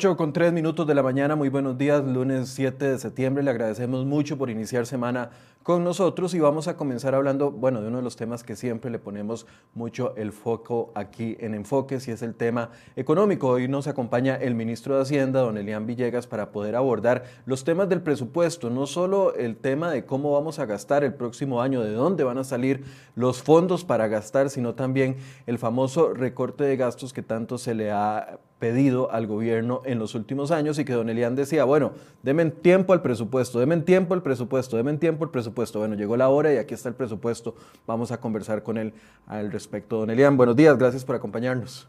[0.00, 3.50] 8 con 3 minutos de la mañana, muy buenos días, lunes 7 de septiembre, le
[3.50, 5.28] agradecemos mucho por iniciar semana
[5.62, 8.90] con nosotros y vamos a comenzar hablando, bueno, de uno de los temas que siempre
[8.90, 13.48] le ponemos mucho el foco aquí en Enfoques y es el tema económico.
[13.48, 17.90] Hoy nos acompaña el ministro de Hacienda, don Elian Villegas, para poder abordar los temas
[17.90, 21.92] del presupuesto, no solo el tema de cómo vamos a gastar el próximo año, de
[21.92, 22.84] dónde van a salir
[23.16, 27.90] los fondos para gastar, sino también el famoso recorte de gastos que tanto se le
[27.90, 32.44] ha pedido al gobierno en los últimos años y que don Elian decía, bueno, denme
[32.50, 35.80] tiempo al presupuesto, denme tiempo al presupuesto, denme tiempo al presupuesto.
[35.80, 37.56] Bueno, llegó la hora y aquí está el presupuesto.
[37.86, 38.92] Vamos a conversar con él
[39.26, 39.98] al respecto.
[39.98, 41.88] Don Elian, buenos días, gracias por acompañarnos.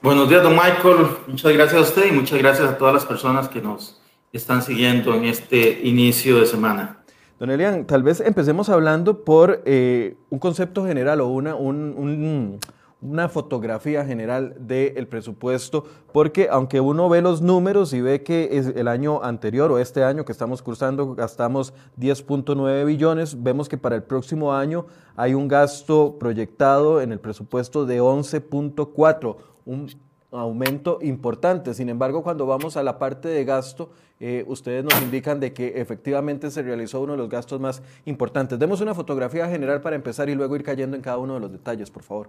[0.00, 1.06] Buenos días, don Michael.
[1.26, 4.00] Muchas gracias a usted y muchas gracias a todas las personas que nos
[4.32, 7.00] están siguiendo en este inicio de semana.
[7.40, 12.60] Don Elian, tal vez empecemos hablando por eh, un concepto general o una, un
[13.04, 18.66] una fotografía general del presupuesto, porque aunque uno ve los números y ve que es
[18.68, 23.94] el año anterior o este año que estamos cursando gastamos 10.9 billones, vemos que para
[23.94, 29.90] el próximo año hay un gasto proyectado en el presupuesto de 11.4, un
[30.32, 31.74] aumento importante.
[31.74, 35.78] Sin embargo, cuando vamos a la parte de gasto, eh, ustedes nos indican de que
[35.78, 38.58] efectivamente se realizó uno de los gastos más importantes.
[38.58, 41.52] Demos una fotografía general para empezar y luego ir cayendo en cada uno de los
[41.52, 42.28] detalles, por favor.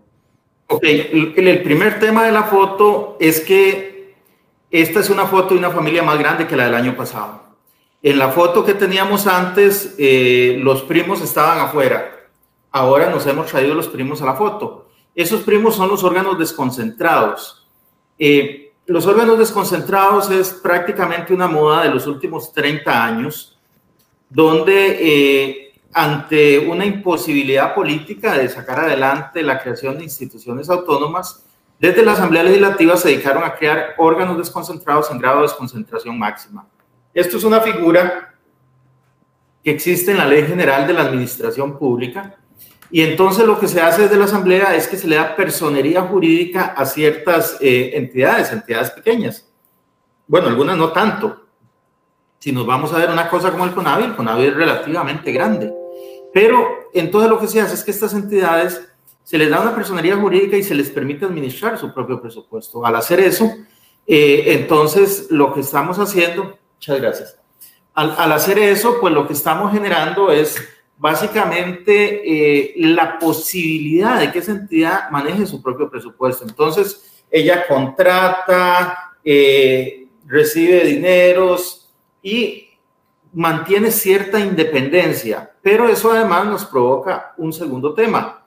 [0.68, 4.16] Ok, el primer tema de la foto es que
[4.72, 7.44] esta es una foto de una familia más grande que la del año pasado.
[8.02, 12.28] En la foto que teníamos antes, eh, los primos estaban afuera.
[12.72, 14.90] Ahora nos hemos traído los primos a la foto.
[15.16, 17.66] Esos primos son los órganos desconcentrados.
[18.20, 23.58] Eh, los órganos desconcentrados es prácticamente una moda de los últimos 30 años,
[24.30, 25.65] donde eh,
[25.96, 31.46] ante una imposibilidad política de sacar adelante la creación de instituciones autónomas,
[31.80, 36.68] desde la Asamblea Legislativa se dedicaron a crear órganos desconcentrados en grado de desconcentración máxima.
[37.14, 38.36] Esto es una figura
[39.64, 42.36] que existe en la Ley General de la Administración Pública
[42.92, 46.02] y entonces lo que se hace desde la Asamblea es que se le da personería
[46.02, 49.50] jurídica a ciertas eh, entidades, entidades pequeñas.
[50.28, 51.46] Bueno, algunas no tanto.
[52.38, 55.85] Si nos vamos a ver una cosa como el CONAVI, el CONAVI es relativamente grande
[56.36, 58.86] pero entonces lo que se hace es que estas entidades
[59.24, 62.86] se les da una personería jurídica y se les permite administrar su propio presupuesto.
[62.86, 63.50] Al hacer eso,
[64.06, 67.40] eh, entonces lo que estamos haciendo, muchas gracias,
[67.94, 70.58] al, hacer eso, pues lo que estamos generando es
[70.98, 76.44] básicamente eh, la posibilidad de que esa entidad maneje su propio presupuesto.
[76.44, 81.90] Entonces, ella contrata, eh, recibe dineros
[82.22, 82.65] y
[83.36, 88.46] mantiene cierta independencia, pero eso además nos provoca un segundo tema.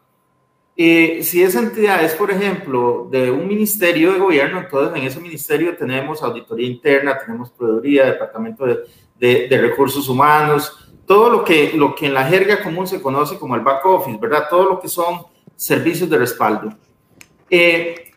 [0.74, 5.20] Eh, si esa entidad es, por ejemplo, de un ministerio de gobierno, entonces en ese
[5.20, 12.06] ministerio tenemos auditoría interna, tenemos proveeduría, departamento de, recursos humanos, todo lo que, lo que
[12.06, 14.46] en la jerga común se conoce como el back office, ¿verdad?
[14.48, 15.22] Todo lo que son
[15.54, 16.72] servicios de respaldo.
[17.50, 18.07] Eh,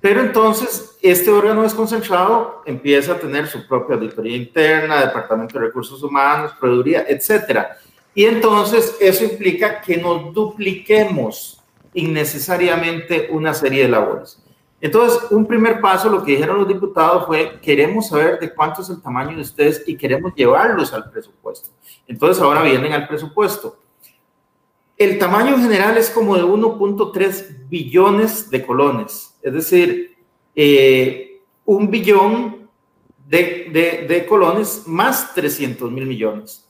[0.00, 6.02] pero entonces, este órgano desconcentrado empieza a tener su propia auditoría interna, departamento de recursos
[6.02, 7.76] humanos, proveeduría, etcétera.
[8.14, 11.62] Y entonces eso implica que nos dupliquemos
[11.92, 14.42] innecesariamente una serie de labores.
[14.80, 18.88] Entonces, un primer paso, lo que dijeron los diputados fue, queremos saber de cuánto es
[18.88, 21.68] el tamaño de ustedes y queremos llevarlos al presupuesto.
[22.08, 23.76] Entonces, ahora vienen al presupuesto.
[25.00, 30.18] El tamaño general es como de 1.3 billones de colones es decir,
[30.54, 32.68] eh, un billón
[33.26, 36.68] de, colones más 300 mil millones.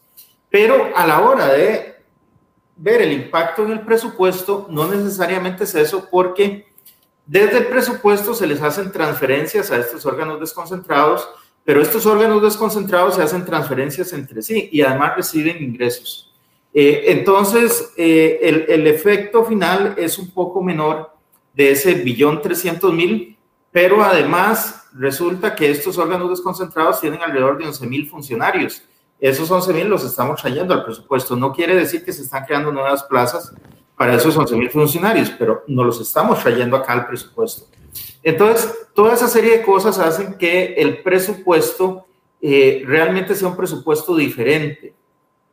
[0.48, 1.96] Pero a la hora de
[2.76, 6.66] ver el impacto en el presupuesto, no necesariamente es eso, porque
[7.26, 11.28] desde el presupuesto se les hacen transferencias a estos órganos desconcentrados,
[11.64, 16.29] pero estos órganos desconcentrados se hacen transferencias entre sí y además reciben ingresos.
[16.72, 21.10] Eh, entonces, eh, el, el, efecto final es un poco menor
[21.52, 23.36] de ese billón 300 mil,
[23.72, 28.82] pero además resulta que estos órganos desconcentrados tienen alrededor de 11 mil funcionarios.
[29.18, 31.36] Esos 11 mil los estamos trayendo al presupuesto.
[31.36, 33.52] No quiere decir que se están creando nuevas plazas
[33.96, 37.66] para esos 11 mil funcionarios, pero no los estamos trayendo acá al presupuesto.
[38.22, 42.06] Entonces, toda esa serie de cosas hacen que el presupuesto
[42.40, 44.94] eh, realmente sea un presupuesto diferente.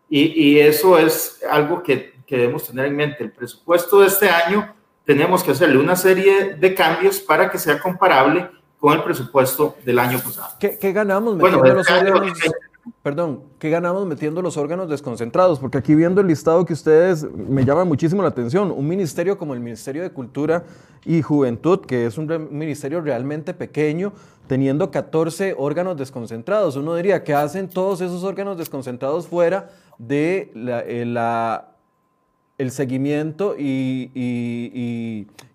[0.10, 3.24] Y, y eso es algo que, que debemos tener en mente.
[3.24, 4.74] El presupuesto de este año
[5.06, 8.50] tenemos que hacerle una serie de cambios para que sea comparable
[8.80, 10.50] con el presupuesto del año pasado.
[10.60, 11.38] ¿Qué, ganamos?
[11.38, 12.14] Bueno, este año,
[13.02, 15.60] perdón, ¿qué ganamos metiendo los órganos desconcentrados?
[15.60, 19.54] Porque aquí viendo el listado que ustedes me llama muchísimo la atención, un ministerio como
[19.54, 20.64] el Ministerio de Cultura
[21.06, 24.14] y Juventud, que es un ministerio realmente pequeño,
[24.48, 26.76] teniendo 14 órganos desconcentrados.
[26.76, 31.62] Uno diría que hacen todos esos órganos desconcentrados fuera de la, eh,
[32.58, 34.12] el seguimiento y,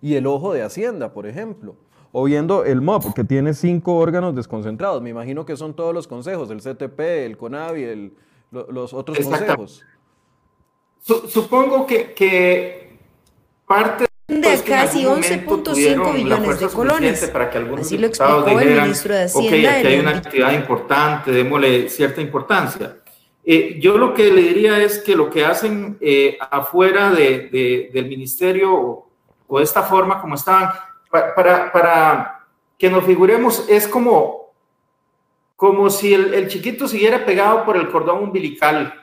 [0.01, 1.75] y el ojo de Hacienda, por ejemplo
[2.15, 5.01] o viendo el MOP, que tiene cinco órganos desconcentrados.
[5.01, 8.13] Me imagino que son todos los consejos, el CTP, el CONAVI, el,
[8.51, 9.83] los otros consejos.
[11.01, 12.99] supongo que, que
[13.67, 17.29] parte de casi 11.5 billones de colones.
[17.31, 19.69] Para que Así lo explicó el ministro de Hacienda.
[19.69, 22.97] Ok, aquí hay una actividad importante, démosle cierta importancia.
[23.45, 28.07] Eh, yo lo que le diría es que lo que hacen eh, afuera de, del
[28.07, 29.09] ministerio o,
[29.47, 30.69] o, de esta forma como estaban,
[31.09, 32.47] para, para,
[32.77, 34.53] que nos figuremos, es como,
[35.55, 38.93] como si el, el, chiquito siguiera pegado por el cordón umbilical,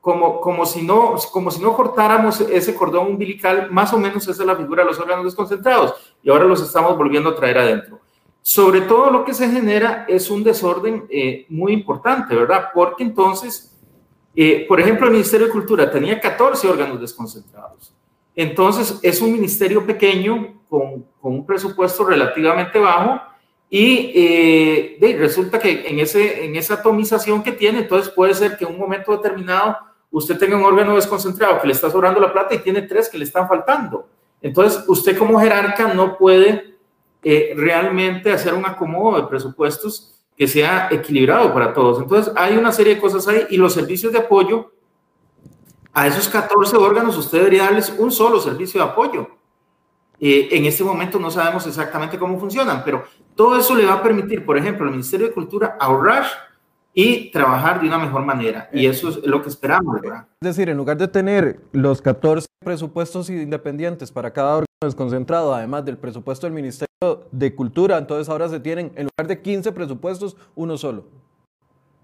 [0.00, 4.42] como, como, si no, como si no cortáramos ese cordón umbilical, más o menos esa
[4.42, 8.00] es la figura de los órganos desconcentrados, y ahora los estamos volviendo a traer adentro.
[8.42, 12.68] Sobre todo lo que se genera es un desorden eh, muy importante, ¿verdad?
[12.72, 13.75] Porque entonces,
[14.36, 17.94] eh, por ejemplo, el Ministerio de Cultura tenía 14 órganos desconcentrados.
[18.34, 23.20] Entonces, es un ministerio pequeño con, un presupuesto relativamente bajo
[23.68, 25.98] y eh, resulta que en,
[26.56, 29.76] esa atomización que tiene, entonces puede ser que en un momento determinado
[30.10, 33.18] usted tenga un órgano desconcentrado que le está sobrando la plata y tiene tres que
[33.18, 34.06] le están faltando.
[34.42, 36.76] Entonces, usted como jerarca no puede
[37.24, 42.00] eh, realmente hacer un acomodo de presupuestos que sea equilibrado para todos.
[42.00, 44.72] Entonces, hay una serie de cosas ahí y los servicios de apoyo,
[45.92, 49.36] a esos 14 órganos usted debería darles un solo servicio de apoyo
[50.18, 53.04] eh, en este momento no sabemos exactamente cómo funcionan, pero
[53.34, 56.24] todo eso le va a permitir, por ejemplo, al Ministerio de Cultura ahorrar
[56.98, 58.70] y trabajar de una mejor manera.
[58.72, 60.26] Y eso es lo que esperamos, ¿verdad?
[60.40, 65.84] Es decir, en lugar de tener los 14 presupuestos independientes para cada órgano desconcentrado, además
[65.84, 66.88] del presupuesto del Ministerio
[67.30, 71.04] de Cultura, entonces ahora se tienen, en lugar de 15 presupuestos, uno solo.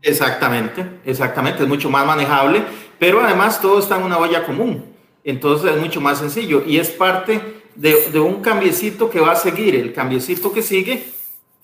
[0.02, 2.62] Exactamente, exactamente, es mucho más manejable,
[2.98, 4.84] pero además todo está en una olla común,
[5.24, 9.74] entonces es mucho más sencillo y es parte de, un cambiecito que va a seguir.
[9.74, 11.04] El cambiecito que sigue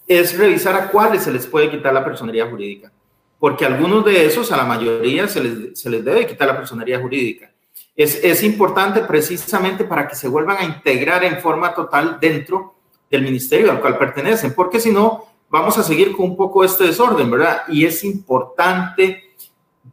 [0.06, 2.90] es revisar a cuáles se les puede quitar la personería jurídica,
[3.38, 7.00] porque algunos de esos, a la mayoría, se les, se les debe quitar la personería
[7.00, 7.52] jurídica.
[7.94, 12.74] Es, es, importante precisamente para que se vuelvan a integrar en forma total dentro
[13.10, 16.84] del ministerio al cual pertenecen, porque si no, vamos a seguir con un poco este
[16.84, 17.62] desorden, ¿verdad?
[17.68, 19.34] Y es importante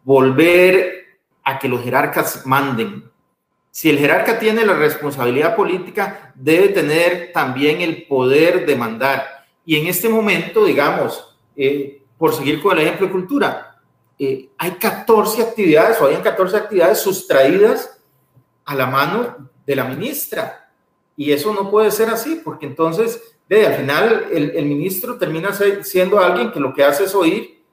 [0.04, 3.06] volver a que los jerarcas manden,
[3.76, 9.46] si el jerarca tiene la responsabilidad política, debe tener también el poder de mandar.
[9.66, 13.82] Y en este momento, digamos, eh, por seguir con el ejemplo de cultura,
[14.18, 18.00] eh, hay 14 actividades o hay 14 actividades sustraídas
[18.64, 20.72] a la mano de la ministra.
[21.18, 25.52] Y eso no puede ser así, porque entonces, de, al final, el, ministro termina
[25.84, 27.64] siendo alguien que lo que hace es oír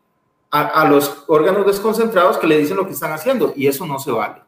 [0.50, 3.98] a, a los órganos desconcentrados que le dicen lo que están haciendo, y eso no
[3.98, 4.42] se vale.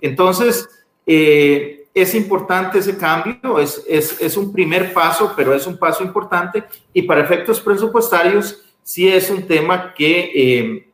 [0.00, 0.68] Entonces,
[1.06, 6.04] eh, es importante ese cambio, es, es, es, un primer paso, pero es un paso
[6.04, 10.92] importante y para efectos presupuestarios sí es un tema que eh,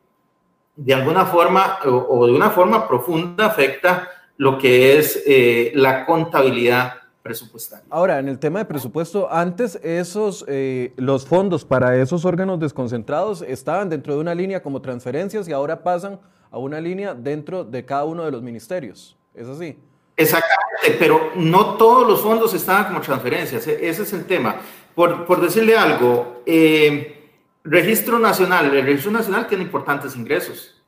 [0.75, 6.93] de alguna forma o, de una forma profunda afecta lo que es eh, la contabilidad
[7.23, 7.85] presupuestaria.
[7.89, 10.45] Ahora, en el tema de presupuesto, antes esos,
[10.95, 15.83] los fondos para esos órganos desconcentrados estaban dentro de una línea como transferencias y ahora
[15.83, 16.19] pasan
[16.51, 19.17] a una línea dentro de cada uno de los ministerios.
[19.33, 19.77] ¿Es así?
[20.15, 24.55] Exactamente, pero no todos los fondos estaban como transferencias, e-, ese es el tema.
[24.95, 27.16] Por, por decirle algo, eh,
[27.69, 30.81] registro nacional, el registro nacional tiene importantes ingresos.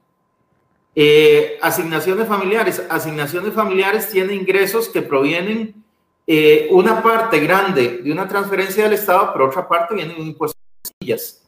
[0.95, 5.83] Eh, asignaciones familiares, asignaciones familiares tiene ingresos que provienen
[6.25, 10.27] eh, una parte grande de una transferencia del Estado, pero otra parte viene de un
[10.27, 11.43] impuesto de sillas.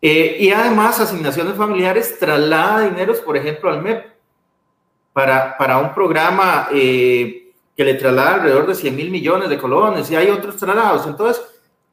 [0.00, 4.10] y además, asignaciones familiares traslada dineros, por ejemplo, al MEP
[5.12, 10.10] para, para un programa eh, que le traslada alrededor de 100 mil millones de colones
[10.10, 11.06] y hay otros traslados.
[11.06, 11.42] Entonces,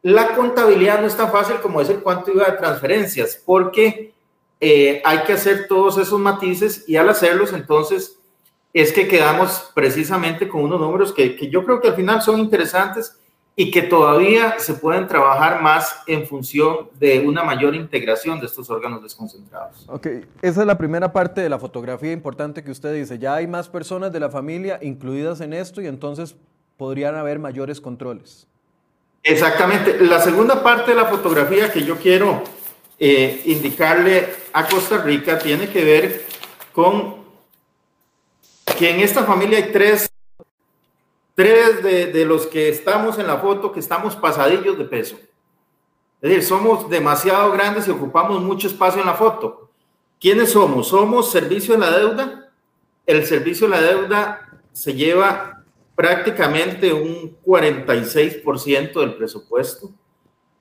[0.08, 4.14] la contabilidad no es tan fácil como decir cuánto iba de transferencias, porque
[4.58, 8.18] eh, hay que hacer todos esos matices y al hacerlos, entonces,
[8.72, 12.40] es que quedamos precisamente con unos números que, que yo creo que al final son
[12.40, 13.20] interesantes
[13.54, 18.70] y que todavía se pueden trabajar más en función de una mayor integración de estos
[18.70, 19.84] órganos desconcentrados.
[19.90, 20.08] Ok,
[20.42, 23.20] esa es la primera parte de la fotografía importante que usted dice.
[23.20, 26.38] Ya hay más personas de la familia incluidas en esto y entonces
[26.78, 28.48] podrían haber mayores controles.
[29.24, 30.00] Exactamente.
[30.00, 32.44] La segunda parte de la fotografía que yo quiero
[33.00, 36.26] eh, indicarle a Costa Rica tiene que ver
[36.74, 37.18] con
[38.78, 40.10] que en esta familia hay tres,
[41.36, 45.18] tres de, de los que estamos en la foto que estamos pasadillos de peso.
[46.22, 49.70] Es decir, somos demasiado grandes y ocupamos mucho espacio en la foto.
[50.20, 50.88] ¿Quiénes somos?
[50.88, 52.52] Somos servicio de la deuda.
[53.06, 55.57] El servicio de la deuda se lleva
[55.98, 59.90] prácticamente un 46% del presupuesto.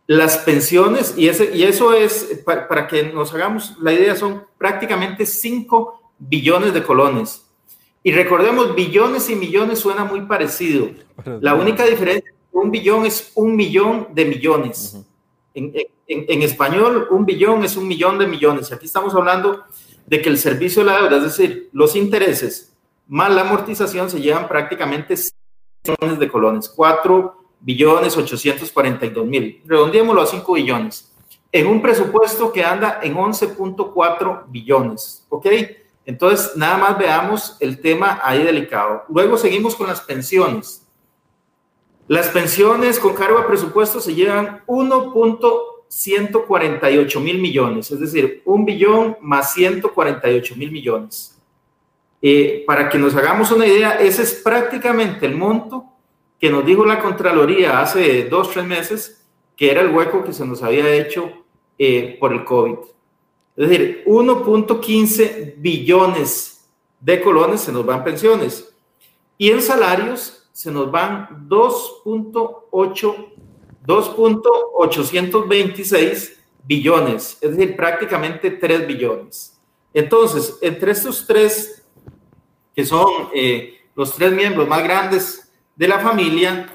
[0.07, 4.45] Las pensiones, y, ese, y eso es, para, para, que nos hagamos la idea, son
[4.57, 7.45] prácticamente 5 billones de colones.
[8.03, 10.89] Y recordemos, billones y millones suena muy parecido.
[11.43, 14.95] La única diferencia, un billón es un millón de millones.
[14.95, 15.05] Uh -huh.
[15.53, 15.73] en,
[16.07, 18.73] en, en, español, un billón es un millón de millones.
[18.73, 19.65] Aquí estamos hablando
[20.07, 22.76] de que el servicio de la deuda, es decir, los intereses
[23.07, 25.33] más la amortización, se llevan prácticamente 6
[25.87, 29.63] millones de colones, 4 billones 842 mil.
[29.65, 31.13] Redondeémoslo a 5 billones.
[31.53, 35.25] En un presupuesto que anda en 11.4 billones.
[35.29, 35.47] ¿Ok?
[36.05, 39.05] Entonces, nada más veamos el tema ahí delicado.
[39.09, 40.87] Luego seguimos con las pensiones.
[42.07, 49.17] Las pensiones con cargo a presupuesto se llevan 1.148 mil millones, es decir, un billón
[49.21, 51.36] más 148 mil millones.
[52.29, 55.85] Eh, para que nos hagamos una idea, ese es prácticamente el monto
[56.41, 59.25] que nos dijo la Contraloría hace dos, tres meses,
[59.57, 61.31] que era el hueco que se nos había hecho
[61.79, 62.79] eh, por el COVID.
[63.55, 66.69] Es decir, 1.15 billones
[66.99, 68.75] de colones se nos van pensiones.
[69.39, 73.27] Y en salarios se nos van 2.8,
[73.87, 79.57] 2.826 billones, es decir, prácticamente 3 billones.
[79.95, 81.76] Entonces, entre estos tres,
[82.77, 86.73] que son eh, los tres miembros más grandes de la familia,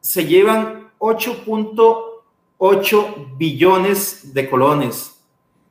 [0.00, 5.16] se llevan 8.8 billones de colones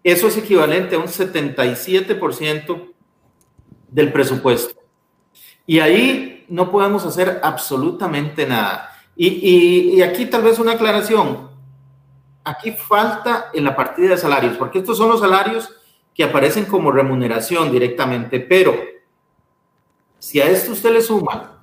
[0.04, 2.94] eso es equivalente a un 77%
[3.90, 4.80] del presupuesto.
[5.66, 8.92] Y ahí no podemos hacer absolutamente nada.
[9.16, 11.50] Y, y, y, aquí tal vez una aclaración.
[12.44, 15.70] Aquí falta en la partida de salarios, porque estos son los salarios
[16.16, 18.76] que aparecen como remuneración directamente, pero
[20.20, 21.60] si a esto usted le suma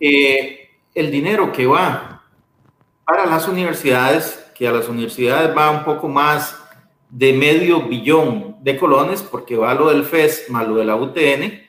[0.00, 2.24] eh, el dinero que va
[3.04, 6.58] para las universidades, que a las universidades va un poco más
[7.10, 11.62] de medio billón de colones, porque va lo del FES más lo de la UTN,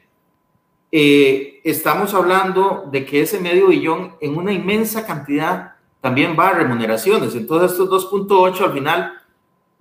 [0.91, 6.53] eh, estamos hablando de que ese medio billón en una inmensa cantidad también va a
[6.53, 7.35] remuneraciones.
[7.35, 9.13] Entonces estos 2.8 al final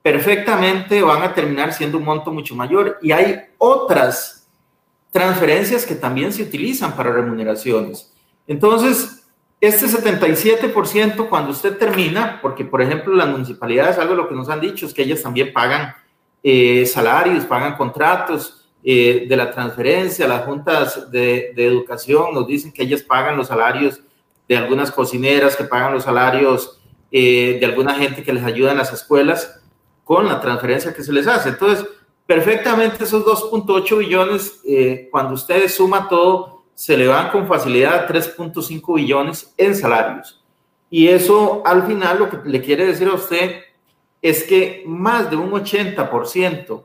[0.03, 2.99] perfectamente van a terminar siendo un monto mucho mayor.
[3.03, 4.42] Y hay otras
[5.13, 8.13] transferencias que también se utilizan para remuneraciones.
[8.47, 9.23] Entonces,
[9.61, 14.49] este 77% cuando usted termina, porque por ejemplo las municipalidades, algo de lo que nos
[14.49, 15.95] han dicho es que ellas también pagan
[16.43, 22.83] eh, salarios, pagan contratos eh, de la transferencia, las juntas de, educación nos dicen que
[22.83, 24.01] ellas pagan los salarios
[24.49, 26.81] de algunas cocineras, que pagan los salarios
[27.13, 29.61] eh, de alguna gente que les ayuda en las escuelas
[30.03, 31.51] con la transferencia que se les hace.
[31.51, 31.87] Entonces,
[32.33, 38.09] perfectamente esos 2.8 billones, eh, cuando usted suma todo, se le van con facilidad a
[38.09, 40.43] 3.5 billones en salarios.
[40.89, 43.61] Y eso al final lo que le quiere decir a usted
[44.23, 46.85] es que más de un 80%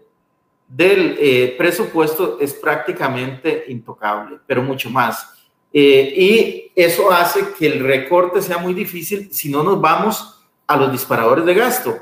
[0.68, 5.34] del eh, presupuesto es prácticamente intocable, pero mucho más.
[5.72, 10.76] Eh, y eso hace que el recorte sea muy difícil si no nos vamos a
[10.76, 11.98] los disparadores de gasto.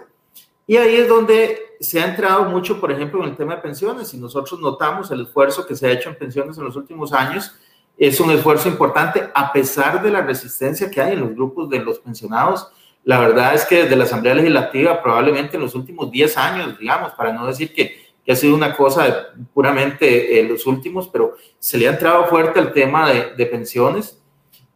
[0.66, 4.14] Y ahí es donde se ha entrado mucho, por ejemplo, en el tema de pensiones.
[4.14, 7.56] Y nosotros notamos el esfuerzo que se ha hecho en pensiones en los últimos años,
[7.98, 11.80] es un esfuerzo importante a pesar de la resistencia que hay en los grupos de
[11.80, 12.68] los pensionados.
[13.04, 17.14] La verdad es que desde la Asamblea Legislativa, probablemente en los últimos 10 años, digamos,
[17.14, 21.36] para no decir que, que ha sido una cosa puramente en eh, los últimos, pero
[21.60, 24.20] se le ha entrado fuerte al tema de, de pensiones.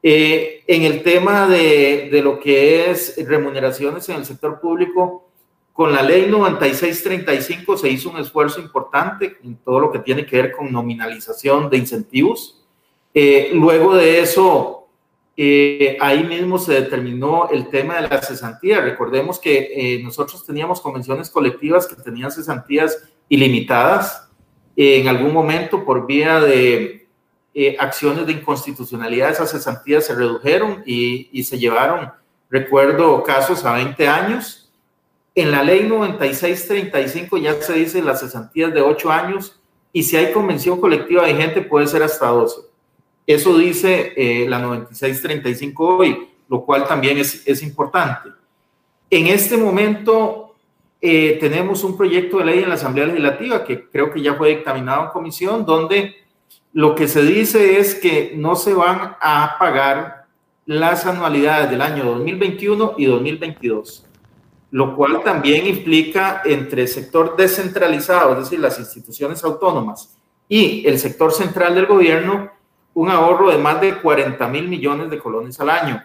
[0.01, 5.28] Eh, en el tema de, de, lo que es remuneraciones en el sector público,
[5.79, 10.41] con la ley 9635 se hizo un esfuerzo importante en todo lo que tiene que
[10.41, 12.59] ver con nominalización de incentivos
[13.13, 14.89] eh, luego de eso,
[15.38, 18.81] eh, ahí mismo se determinó el tema de la cesantía.
[18.81, 24.29] Recordemos que eh, nosotros teníamos convenciones colectivas que tenían cesantías ilimitadas.
[24.75, 27.07] en algún momento, por vía de
[27.53, 32.12] eh, acciones de inconstitucionalidad, esas cesantías se redujeron y, y se llevaron,
[32.50, 34.58] recuerdo, casos a 20 años.
[35.36, 39.59] En la ley 9635 ya se dice las cesantías de 8 años
[39.93, 42.62] y si hay convención colectiva vigente puede ser hasta 12.
[43.25, 48.29] Eso dice eh, la 9635 hoy, lo cual también es, es importante.
[49.09, 50.50] En este momento,
[51.01, 54.50] eh, tenemos un proyecto de ley en la Asamblea Legislativa que creo que ya fue
[54.50, 56.15] dictaminado en comisión, donde
[56.74, 60.25] lo que se dice es que no se van a pagar
[60.65, 64.05] las anualidades del año 2021 y 2022,
[64.71, 70.15] lo cual también implica entre el sector descentralizado, es decir, las instituciones autónomas,
[70.47, 72.51] y el sector central del gobierno,
[72.93, 76.03] un ahorro de más de 40 mil millones de colones al año.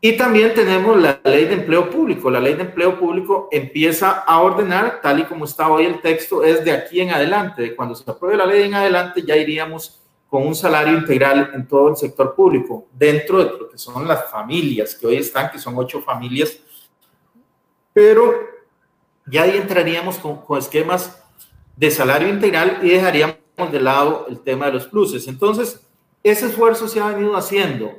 [0.00, 2.30] Y también tenemos la ley de empleo público.
[2.30, 6.44] La ley de empleo público empieza a ordenar, tal y como está hoy el texto,
[6.44, 7.62] es de aquí en adelante.
[7.62, 11.66] De cuando se apruebe la ley en adelante, ya iríamos con un salario integral en
[11.66, 15.58] todo el sector público, dentro de lo que son las familias que hoy están, que
[15.58, 16.58] son ocho familias.
[17.96, 18.34] Pero
[19.24, 21.18] ya ahí entraríamos con, con esquemas
[21.76, 23.38] de salario integral y dejaríamos
[23.72, 25.26] de lado el tema de los pluses.
[25.28, 25.80] Entonces,
[26.22, 27.90] ese esfuerzo se ha venido haciendo.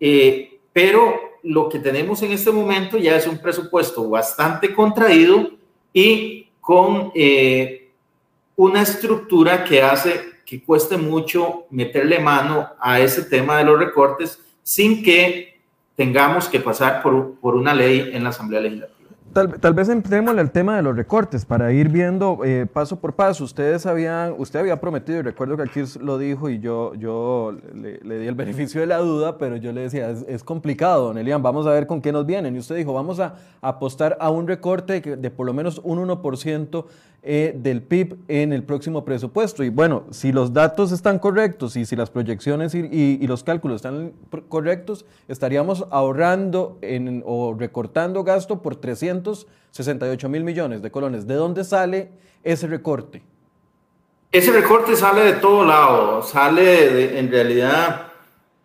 [0.00, 5.50] Eh, pero lo que tenemos en este momento ya es un presupuesto bastante contraído
[5.92, 7.90] y con eh,
[8.56, 14.40] una estructura que hace que cueste mucho meterle mano a ese tema de los recortes
[14.62, 15.60] sin que
[15.94, 18.95] tengamos que pasar por, por una ley en la Asamblea Legislativa.
[19.36, 23.44] Tal, vez entremos el tema de los recortes para ir viendo eh, paso por paso.
[23.44, 27.98] Ustedes habían, usted había prometido, y recuerdo que aquí lo dijo y yo, yo le,
[28.18, 31.66] di el beneficio de la duda, pero yo le decía, es, complicado, don Elian, vamos
[31.66, 32.56] a ver con qué nos vienen.
[32.56, 36.86] Y usted dijo, vamos a apostar a un recorte de por lo menos un 1%
[37.28, 39.64] eh, del PIB en el próximo presupuesto.
[39.64, 44.12] Y bueno, si los datos están correctos y si las proyecciones y, los cálculos están
[44.48, 46.78] correctos, estaríamos ahorrando
[47.24, 51.26] o recortando gasto por 368 mil millones de colones.
[51.26, 52.10] ¿De dónde sale
[52.44, 53.22] ese recorte?
[54.30, 58.12] Ese recorte sale de todo lado, sale en realidad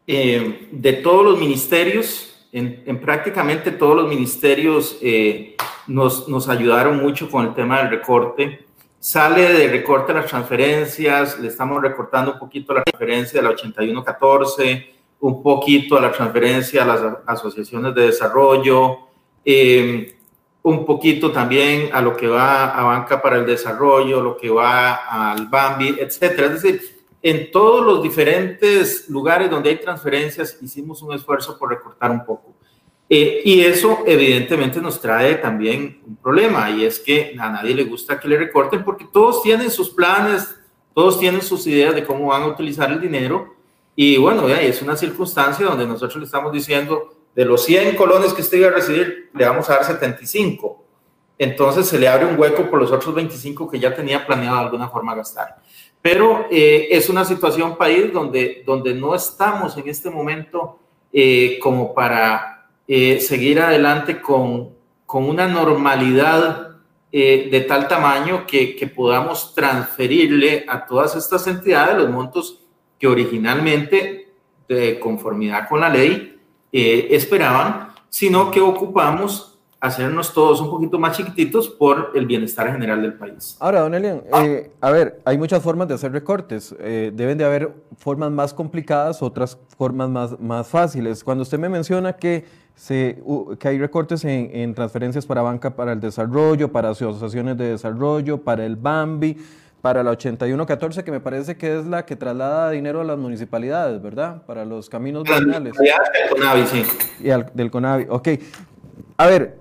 [0.05, 4.97] eh, de todos los ministerios, en, prácticamente todos los ministerios.
[5.01, 5.55] Eh,
[5.87, 8.65] nos, nos ayudaron mucho con el tema del recorte.
[8.99, 14.93] Sale de recorte las transferencias, le estamos recortando un poquito la transferencia de la 8114,
[15.21, 18.99] un poquito a la transferencia a las asociaciones de desarrollo,
[19.43, 20.15] eh,
[20.63, 25.31] un poquito también a lo que va a Banca para el Desarrollo, lo que va
[25.33, 26.53] al Bambi, etcétera.
[26.53, 26.90] Es decir,
[27.23, 32.53] en todos los diferentes lugares donde hay transferencias hicimos un esfuerzo por recortar un poco.
[33.07, 37.83] Eh, y eso evidentemente nos trae también un problema y es que a nadie le
[37.83, 40.55] gusta que le recorten porque todos tienen sus planes,
[40.93, 43.53] todos tienen sus ideas de cómo van a utilizar el dinero
[43.95, 48.41] y bueno, es una circunstancia donde nosotros le estamos diciendo de los 100 colones que
[48.41, 50.83] usted iba a recibir, le vamos a dar 75.
[51.37, 54.63] Entonces se le abre un hueco por los otros 25 que ya tenía planeado de
[54.65, 55.57] alguna forma gastar.
[56.01, 60.79] Pero eh, es una situación país donde, donde no estamos en este momento
[61.13, 64.71] eh, como para eh, seguir adelante con,
[65.05, 66.67] con una normalidad
[67.13, 72.61] de tal tamaño que, que, podamos transferirle a todas estas entidades los montos
[72.97, 74.29] que originalmente,
[74.69, 76.39] de conformidad con la ley,
[76.71, 79.50] esperaban, sino que ocupamos
[79.81, 83.57] hacernos todos un poquito más chiquititos por el bienestar general del país.
[83.59, 86.73] Ahora, don Elian, eh, a ver, hay muchas formas de hacer recortes.
[86.79, 91.23] Eh, deben de haber formas más complicadas, otras formas más, más fáciles.
[91.23, 93.23] Cuando usted me menciona que, se,
[93.57, 98.37] que hay recortes en, en, transferencias para banca para el desarrollo, para asociaciones de desarrollo,
[98.37, 99.35] para el BAMBI,
[99.81, 103.99] para la 8114, que me parece que es la que traslada dinero a las municipalidades,
[103.99, 104.43] ¿verdad?
[104.45, 105.73] Para los caminos vecinales.
[105.75, 106.83] Del CONAVI, sí.
[107.19, 108.29] Y al, del CONAVI, ok.
[109.17, 109.60] A ver,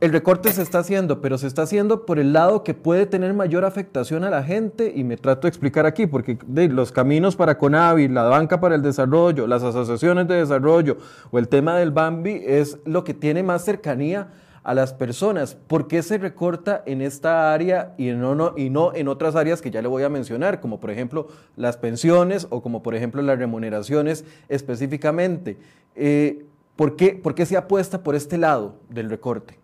[0.00, 3.34] el recorte se está haciendo, pero se está haciendo por el lado que puede tener
[3.34, 7.58] mayor afectación a la gente y me trato de explicar aquí, porque los caminos para
[7.58, 10.96] Conavi, la banca para el desarrollo, las asociaciones de desarrollo
[11.30, 14.28] o el tema del Bambi es lo que tiene más cercanía
[14.62, 15.54] a las personas.
[15.54, 19.88] ¿Por qué se recorta en esta área y no, en otras áreas que ya le
[19.88, 25.58] voy a mencionar, como por ejemplo las pensiones o como por ejemplo las remuneraciones específicamente?
[25.94, 29.59] Eh, ¿por, qué, ¿Por qué se apuesta por este lado del recorte?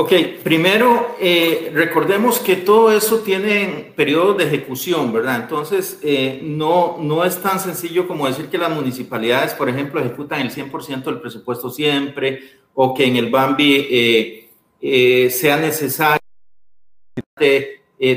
[0.00, 0.12] Ok,
[0.44, 5.40] primero eh, recordemos que todo eso tiene periodos de ejecución, ¿verdad?
[5.42, 10.40] Entonces, eh, no, no es tan sencillo como decir que las municipalidades, por ejemplo, ejecutan
[10.40, 14.48] el 100% del presupuesto siempre o que en el BAMBI
[14.80, 16.20] eh, sea necesario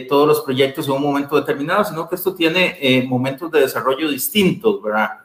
[0.07, 4.83] todos los proyectos en un momento determinado, sino que esto tiene momentos de desarrollo distintos,
[4.83, 5.20] ¿verdad?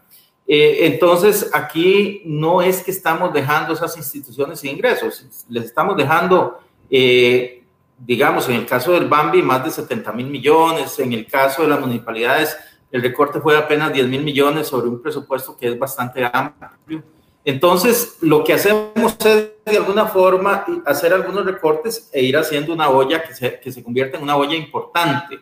[0.49, 6.61] Eh, entonces, aquí no es que estamos dejando esas instituciones sin ingresos, les estamos dejando,
[6.89, 7.65] eh,
[7.99, 11.69] digamos, en el caso del Bambi, más de 70 mil millones, en el caso de
[11.69, 12.57] las municipalidades,
[12.93, 17.03] el recorte fue de apenas 10 mil millones sobre un presupuesto que es bastante amplio.
[17.45, 22.89] Entonces, lo que hacemos es de alguna forma hacer algunos recortes e ir haciendo una
[22.89, 25.41] olla que se, que se convierta en una olla importante.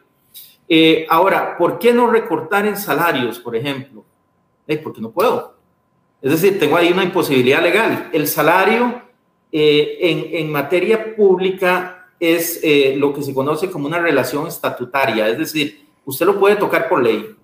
[0.68, 4.04] Eh, ahora, ¿por qué no recortar en salarios, por ejemplo?
[4.66, 5.56] Eh, porque no puedo.
[6.22, 8.08] Es decir, tengo ahí una imposibilidad legal.
[8.12, 9.02] El salario
[9.52, 15.38] eh, en, materia pública es eh, lo que se conoce como una relación estatutaria, es
[15.38, 17.36] decir, usted lo puede tocar por ley.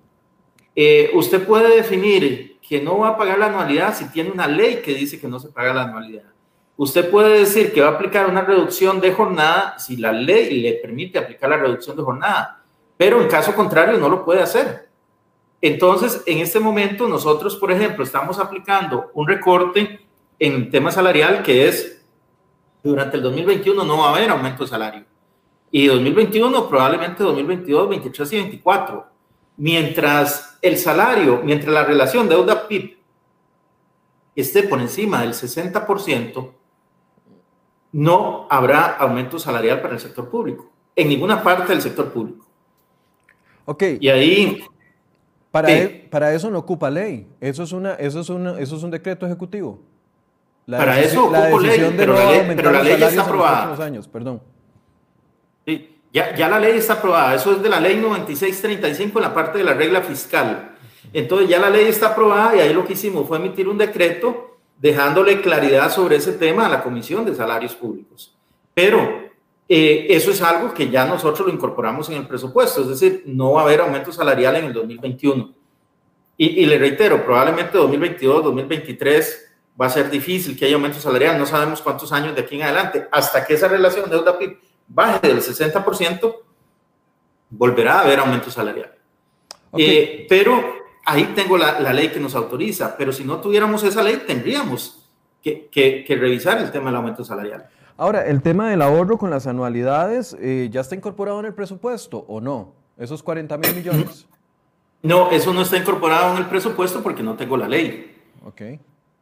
[1.15, 4.95] usted puede definir que no va a pagar la anualidad si tiene una ley que
[4.95, 6.31] dice que no se paga la anualidad.
[6.77, 10.73] Usted puede decir que va a aplicar una reducción de jornada si la ley le
[10.75, 12.63] permite aplicar la reducción de jornada,
[12.97, 14.90] pero en caso contrario no lo puede hacer.
[15.63, 20.01] Entonces, en este momento nosotros, por ejemplo, estamos aplicando un recorte
[20.39, 22.03] en tema salarial que es,
[22.83, 25.05] durante el 2021 no va a haber aumento de salario.
[25.71, 29.07] Y 2021 probablemente 2022, 23 y 24.
[29.59, 32.97] Mientras el salario, mientras la relación deuda-PIB
[34.35, 36.53] esté por encima del 60%,
[37.93, 42.47] no habrá aumento salarial para el sector público, en ninguna parte del sector público.
[43.67, 43.83] Ok.
[44.01, 44.65] Y ahí...
[45.51, 48.83] Para, e, para eso no ocupa ley, eso es, una, eso es, una, eso es
[48.83, 49.81] un decreto ejecutivo.
[50.67, 53.85] La para eso ocupa ley, pero, la ley, pero la ley ya está aprobada.
[53.85, 54.41] años, perdón.
[55.67, 59.35] Sí, ya, ya la ley está aprobada, eso es de la ley 9635 en la
[59.35, 60.77] parte de la regla fiscal.
[61.13, 64.59] Entonces ya la ley está aprobada y ahí lo que hicimos fue emitir un decreto
[64.79, 68.37] dejándole claridad sobre ese tema a la Comisión de Salarios Públicos.
[68.73, 69.30] Pero
[69.73, 73.53] eh, eso es algo que ya nosotros lo incorporamos en el presupuesto, es decir, no
[73.53, 75.55] va a haber aumento salarial en el 2021.
[76.37, 81.47] Y, le reitero, probablemente 2022, 2023 va a ser difícil que haya aumento salarial, no
[81.47, 86.35] sabemos cuántos años de aquí en adelante, hasta que esa relación deuda-PIB baje del 60%,
[87.51, 88.93] volverá a haber aumento salarial.
[89.77, 94.21] Eh, pero ahí tengo la, ley que nos autoriza, pero si no tuviéramos esa ley,
[94.27, 95.09] tendríamos
[95.41, 97.69] que, revisar el tema del aumento salarial.
[98.01, 102.25] Ahora, el tema del ahorro con las anualidades, eh, ¿ya está incorporado en el presupuesto
[102.29, 102.73] o no?
[102.97, 104.27] ¿Esos 40 mil millones?
[105.03, 108.17] No, eso no está incorporado en el presupuesto porque no tengo la ley.
[108.43, 108.63] Ok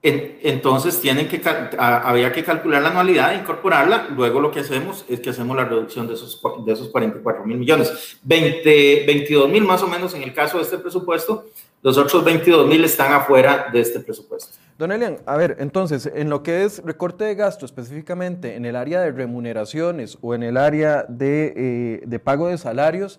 [0.00, 1.40] entonces tienen que,
[1.78, 6.06] había que calcular la anualidad, incorporarla, luego lo que hacemos es que hacemos la reducción
[6.06, 8.18] de esos, de esos 44 mil millones.
[8.22, 11.46] 20, 22 mil más o menos en el caso de este presupuesto,
[11.82, 14.56] los otros 22 mil están afuera de este presupuesto.
[14.78, 18.76] Don Elian, a ver, entonces, en lo que es recorte de gasto específicamente en el
[18.76, 23.18] área de remuneraciones o en el área de, eh, de pago de salarios,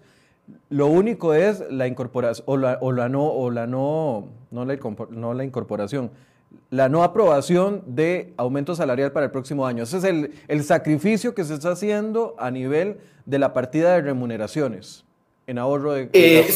[0.69, 4.77] lo único es la incorporación, o la, o la no, o la no, no la,
[5.09, 6.11] no la incorporación,
[6.69, 9.83] la no aprobación de aumento salarial para el próximo año.
[9.83, 15.05] Ese es el, sacrificio que se está haciendo a nivel de la partida de remuneraciones
[15.47, 16.09] en ahorro de...
[16.13, 16.47] Eh,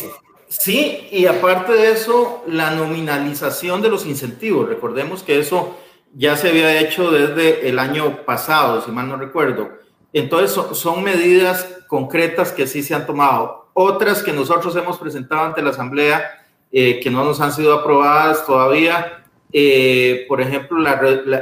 [0.60, 4.68] sí, y aparte de eso, la nominalización de los incentivos.
[4.68, 5.78] Recordemos que eso
[6.14, 9.70] ya se había hecho desde el año pasado, si mal no recuerdo.
[10.14, 13.70] Entonces, son, medidas concretas que sí se han tomado.
[13.74, 18.46] Otras que nosotros hemos presentado ante la Asamblea, eh, que no nos han sido aprobadas
[18.46, 20.84] todavía, eh, por ejemplo,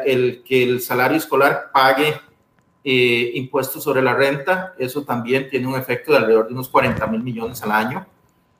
[0.05, 2.19] el que el salario escolar pague
[2.83, 7.05] eh, impuestos sobre la renta, eso también tiene un efecto de alrededor de unos 40
[7.07, 8.07] mil millones al año.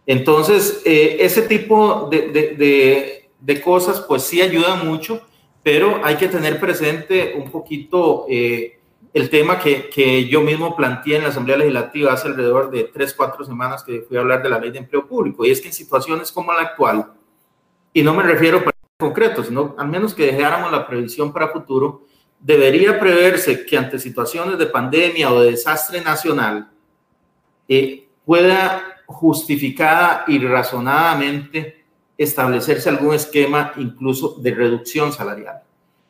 [0.06, 5.22] Entonces, eh, ese tipo de, de, cosas, pues sí ayudan mucho,
[5.64, 11.24] pero hay que tener presente un poquito el tema que, que, yo mismo planteé en
[11.24, 14.60] la Asamblea Legislativa hace alrededor de tres, cuatro semanas que fui a hablar de la
[14.60, 17.12] ley de empleo público, y es que en situaciones como la actual,
[17.94, 18.64] y no me refiero
[19.02, 22.06] concreto, sino al menos que dejáramos la previsión para futuro,
[22.40, 26.72] debería preverse que ante situaciones de pandemia o de desastre nacional
[27.68, 31.86] eh, pueda justificada y razonadamente
[32.18, 35.62] establecerse algún esquema incluso de reducción salarial.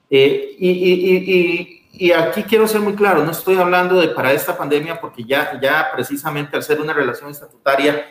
[0.09, 4.57] Eh, y, y, y, aquí quiero ser muy claro, no estoy hablando de para esta
[4.57, 8.05] pandemia porque ya, ya precisamente al ser una relación estatutaria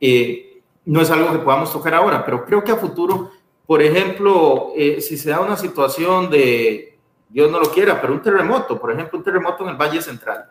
[0.00, 3.30] eh, no es algo que podamos tocar ahora, pero creo que a futuro
[3.66, 8.20] por ejemplo, eh, si se da una situación de, Dios no lo quiera, pero un
[8.20, 10.50] terremoto, por ejemplo, un terremoto en el Valle Central,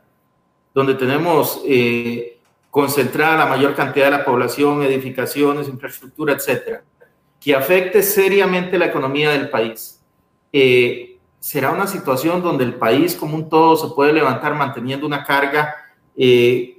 [0.74, 2.40] donde tenemos eh,
[2.72, 6.84] concentrada la mayor cantidad de la población, edificaciones, infraestructura, etcétera,
[7.40, 10.02] que afecte seriamente la economía del país.
[10.52, 15.24] Eh, será una situación donde el país como un todo se puede levantar manteniendo una
[15.24, 15.76] carga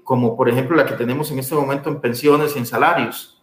[0.04, 3.42] como por ejemplo la que tenemos en este momento en pensiones y en salarios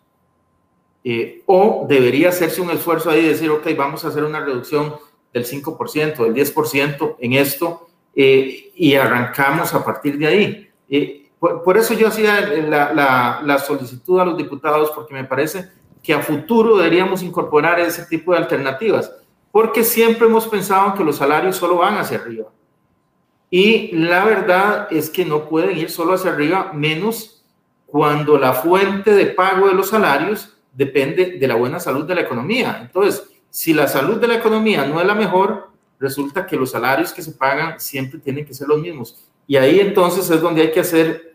[1.03, 4.95] eh, o debería hacerse un esfuerzo ahí de decir, ok, vamos a hacer una reducción
[5.33, 10.69] del 5%, del 10% en esto eh, y arrancamos a partir de ahí.
[10.89, 15.69] Eh, por, eso yo hacía la, la, solicitud a los diputados porque me parece
[16.03, 19.11] que a futuro deberíamos incorporar ese tipo de alternativas.
[19.51, 22.49] porque siempre hemos pensado que los salarios solo van hacia arriba.
[23.49, 27.43] Y la verdad es que no pueden ir solo hacia arriba, menos
[27.87, 32.21] cuando la fuente de pago de los salarios depende de la buena salud de la
[32.21, 32.77] economía.
[32.81, 37.11] Entonces, si la salud de la economía no es la mejor, resulta que los salarios
[37.11, 39.25] que se pagan siempre tienen que ser los mismos.
[39.47, 41.28] Y ahí entonces es donde hay que hacer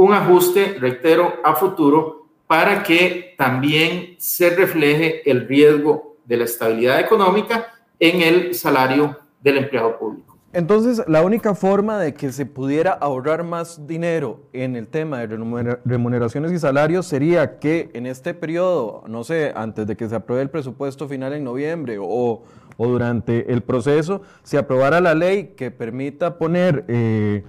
[0.00, 7.00] un ajuste, reitero, a futuro para que también se refleje el riesgo de la estabilidad
[7.00, 7.66] económica
[7.98, 10.38] en el salario del empleado público.
[10.54, 15.78] Entonces, la única forma de que se pudiera ahorrar más dinero en el tema de
[15.84, 20.42] remuneraciones y salarios sería que en este periodo, no sé, antes de que se apruebe
[20.42, 22.42] el presupuesto final en noviembre o,
[22.78, 27.44] durante el proceso, se aprobara la ley que permita poner eh,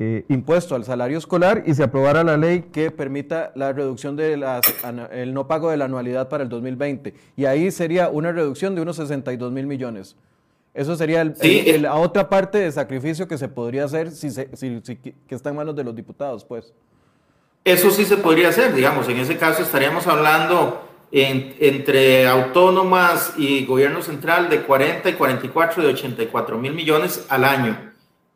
[0.00, 4.44] eh, impuesto al salario escolar y se aprobara la ley que permita la reducción del
[5.10, 7.14] el no pago de la anualidad para el 2020.
[7.36, 10.14] Y ahí sería una reducción de unos 62 mil millones.
[10.72, 15.34] Eso sería el, eh, la otra parte de sacrificio que se podría hacer si, que
[15.34, 16.72] está en manos de los diputados, pues.
[17.64, 24.02] Eso sí se podría hacer, digamos, en ese caso estaríamos hablando entre autónomas y gobierno
[24.02, 27.87] central de 40 y 44 de 84 mil millones al año.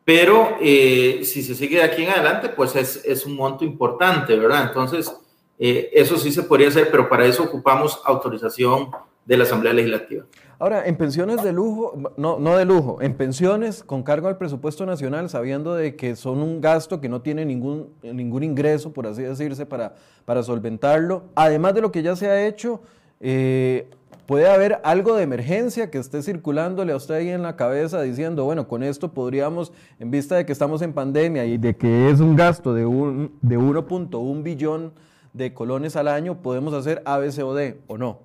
[0.05, 4.67] Pero eh, si se sigue de aquí en adelante, pues es, un monto importante, ¿verdad?
[4.67, 5.13] Entonces,
[5.57, 8.89] eh, eso sí se podría hacer, pero para eso ocupamos autorización
[9.25, 10.25] de la Asamblea Legislativa.
[10.59, 14.85] Ahora, en pensiones de lujo, no, no de lujo, en pensiones con cargo al presupuesto
[14.85, 19.23] nacional, sabiendo de que son un gasto que no tiene ningún, ningún ingreso, por así
[19.23, 22.81] decirse, para, para solventarlo, además de lo que ya se ha hecho,
[23.19, 23.89] eh,
[24.25, 28.45] puede haber algo de emergencia que esté circulándole a usted ahí en la cabeza diciendo,
[28.45, 32.19] bueno, con esto podríamos, en vista de que estamos en pandemia y de que es
[32.19, 34.93] un gasto de, un, de 1.1 billón
[35.33, 38.19] de colones al año, podemos hacer ABCOD o no.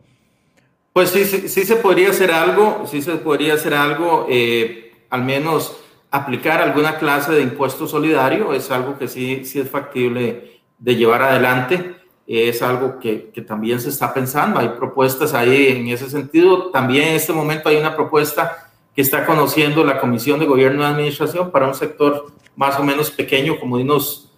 [0.93, 5.77] Pues sí, sí, se podría hacer algo, sí se podría hacer algo, eh, al menos
[6.11, 11.23] aplicar alguna clase de impuesto solidario, es algo que sí, sí es factible de llevar
[11.23, 11.97] adelante,
[12.29, 17.09] es algo que, que, también se está pensando, hay propuestas ahí en ese sentido, también
[17.09, 21.51] en este momento hay una propuesta que está conociendo la Comisión de Gobierno y Administración
[21.51, 24.33] para un sector más o menos pequeño, como de unos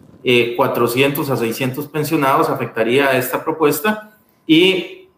[0.57, 4.13] 400 eh, a 600 pensionados, afectaría esta propuesta
[4.47, 5.09] y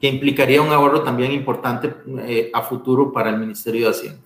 [0.00, 1.94] que implicaría un ahorro también importante
[2.26, 4.20] eh, a futuro para el Ministerio de Hacienda.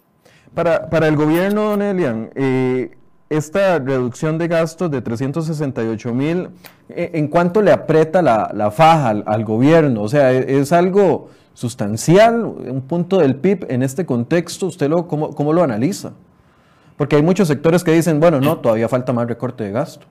[0.55, 2.97] Para, para el gobierno, don Elian, eh,
[3.31, 6.49] esta reducción de gastos de 368 mil,
[6.89, 10.03] eh, ¿en cuánto le aprieta la, la faja al, gobierno?
[10.03, 14.67] O sea, ¿e, ¿es, algo sustancial, un punto del PIB en este contexto?
[14.67, 16.13] ¿Usted lo, cómo, cómo lo analiza?
[16.97, 20.07] Porque hay muchos sectores que dicen, bueno, no, todavía falta más recorte de gasto.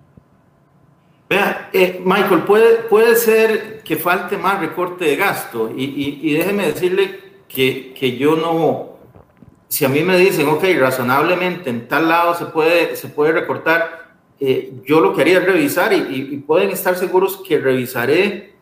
[1.30, 6.68] Vea, eh, Michael, puede, puede ser que falte más recorte de gasto y, y, déjeme
[6.68, 8.97] decirle que, que, yo no,
[9.68, 14.14] si a mí me dicen, ok, razonablemente en tal lado se puede, se puede recortar,
[14.40, 18.56] eh, yo lo que haría es revisar y, y, pueden estar seguros que revisaré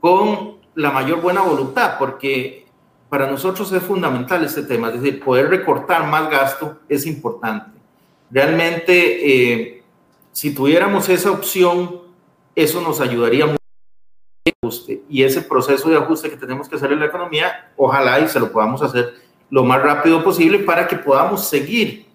[0.00, 2.66] con la mayor buena voluntad, porque
[3.08, 7.78] para nosotros es fundamental este tema, es decir, poder recortar más gasto es importante.
[8.30, 8.92] Realmente,
[9.52, 9.82] eh,
[10.32, 12.02] si tuviéramos esa opción,
[12.54, 13.58] eso nos ayudaría mucho.
[15.08, 18.40] Y ese proceso de ajuste que tenemos que hacer en la economía, ojalá y se
[18.40, 19.14] lo podamos hacer
[19.54, 22.06] lo más rápido posible para que podamos seguir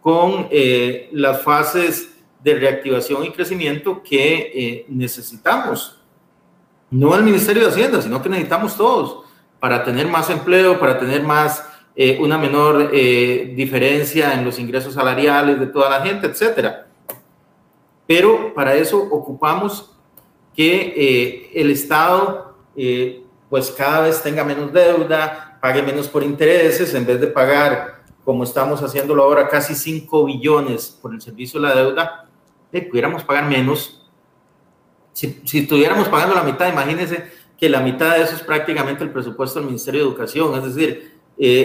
[0.00, 2.10] con eh, las fases
[2.42, 6.00] de reactivación y crecimiento que eh, necesitamos.
[6.90, 9.24] No el Ministerio de Hacienda, sino que necesitamos todos
[9.60, 15.60] para tener más empleo, para tener más, eh, una menor diferencia en los ingresos salariales
[15.60, 16.86] de toda la gente, etcétera
[18.10, 19.88] pero para eso ocupamos
[20.52, 26.94] que eh, el Estado eh, pues cada vez tenga menos deuda, pague menos por intereses,
[26.94, 31.68] en vez de pagar, como estamos haciéndolo ahora, casi 5 billones por el servicio de
[31.68, 32.28] la deuda,
[32.72, 34.08] eh, pudiéramos pagar menos.
[35.12, 39.10] Si, si estuviéramos pagando la mitad, imagínense que la mitad de eso es prácticamente el
[39.10, 41.20] presupuesto del Ministerio de Educación, es decir,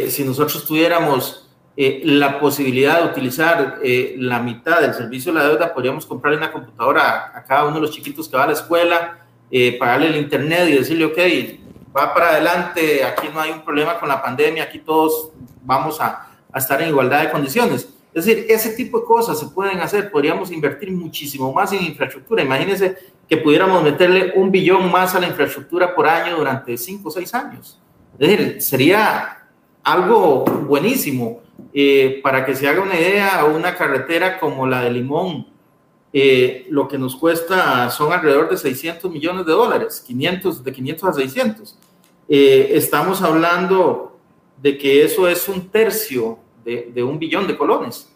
[0.10, 1.46] si nosotros tuviéramos
[1.78, 6.38] eh, la posibilidad de utilizar eh, la mitad del servicio de la deuda, podríamos comprarle
[6.38, 10.08] una computadora a, cada uno de los chiquitos que va a la escuela, eh, pagarle
[10.08, 11.18] el internet y decirle, ok,
[11.96, 15.32] va para adelante, aquí no hay un problema con la pandemia, aquí todos
[15.64, 17.90] vamos a, a estar en igualdad de condiciones.
[18.14, 22.44] Es decir, ese tipo de cosas se pueden hacer, podríamos invertir muchísimo más en infraestructura.
[22.44, 27.12] Imagínense que pudiéramos meterle un billón más a la infraestructura por año durante cinco o
[27.12, 27.80] seis años.
[28.18, 29.48] Es decir, sería
[29.84, 31.42] algo buenísimo
[31.74, 35.48] eh, para que se haga una idea, una carretera como la de Limón,
[36.14, 41.10] eh, lo que nos cuesta son alrededor de 600 millones de dólares, 500, de 500
[41.10, 41.78] a 600.
[42.28, 44.18] Eh, estamos hablando
[44.62, 48.12] de que eso es un tercio de, un billón de colones.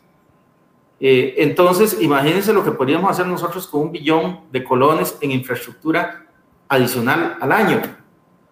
[1.00, 6.26] Eh, entonces, imagínense lo que podríamos hacer nosotros con un billón de colones en infraestructura
[6.67, 7.82] adicional al año.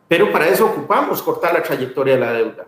[0.07, 2.67] Pero para eso ocupamos cortar la trayectoria de la deuda.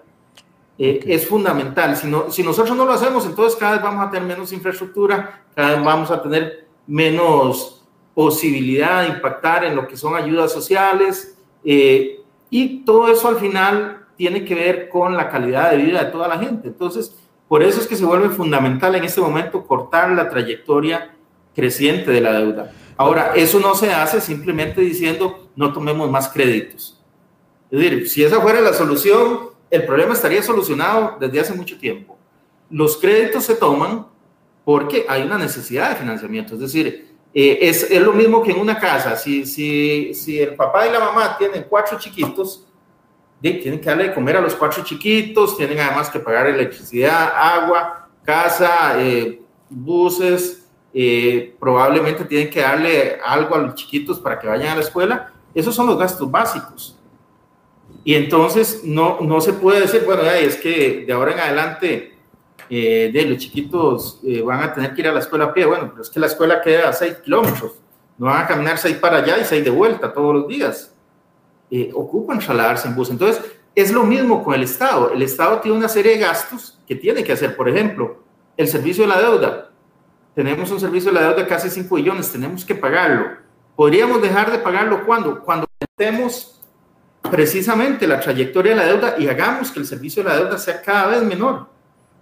[0.78, 1.96] Eh, es fundamental.
[1.96, 5.44] Si, no, si nosotros no lo hacemos, entonces cada vez vamos a tener menos infraestructura,
[5.56, 11.38] cada vez vamos a tener menos posibilidad de impactar en lo que son ayudas sociales.
[11.64, 12.19] Eh,
[12.50, 16.28] y todo eso al final tiene que ver con la calidad de vida de toda
[16.28, 16.68] la gente.
[16.68, 17.16] Entonces,
[17.48, 21.16] por eso es que se vuelve fundamental en este momento cortar la trayectoria
[21.56, 22.72] creciente de la deuda.
[22.98, 27.02] Ahora, eso no se hace simplemente diciendo no tomemos más créditos.
[27.72, 32.18] Es decir, si esa fuera la solución, el problema estaría solucionado desde hace mucho tiempo.
[32.70, 34.08] Los créditos se toman
[34.66, 36.56] porque hay una necesidad de financiamiento.
[36.56, 39.16] Es decir, eh, es, es, lo mismo que en una casa.
[39.16, 42.66] Si, si, si el papá y la mamá tienen cuatro chiquitos,
[43.42, 48.10] tienen que darle de comer a los cuatro chiquitos, tienen además que pagar electricidad, agua,
[48.24, 54.70] casa, eh, buses, eh, probablemente tienen que darle algo a los chiquitos para que vayan
[54.70, 55.34] a la escuela.
[55.54, 56.98] Esos son los gastos básicos.
[58.04, 62.19] Y entonces no, no se puede decir, bueno, es que de ahora en adelante
[62.70, 65.66] eh, de los chiquitos van a tener que ir a la escuela a pie.
[65.66, 67.74] Bueno, pero es que la escuela queda a 6 kilómetros.
[68.20, 70.94] No van a caminar seis para allá y seis de vuelta todos los días
[71.72, 73.10] eh, ocupan trasladarse en bus.
[73.10, 73.42] Entonces,
[73.74, 75.14] es lo mismo con el Estado.
[75.14, 77.56] El Estado tiene una serie de gastos que tiene que hacer.
[77.56, 78.24] Por ejemplo,
[78.58, 79.70] el servicio de la deuda.
[80.36, 83.38] Tenemos un servicio de la deuda de casi 5 billones, tenemos que pagarlo.
[83.76, 85.42] ¿Podríamos dejar de pagarlo cuando?
[85.42, 86.62] Cuando metemos
[87.30, 90.82] precisamente la trayectoria de la deuda y hagamos que el servicio de la deuda sea
[90.82, 91.68] cada vez menor.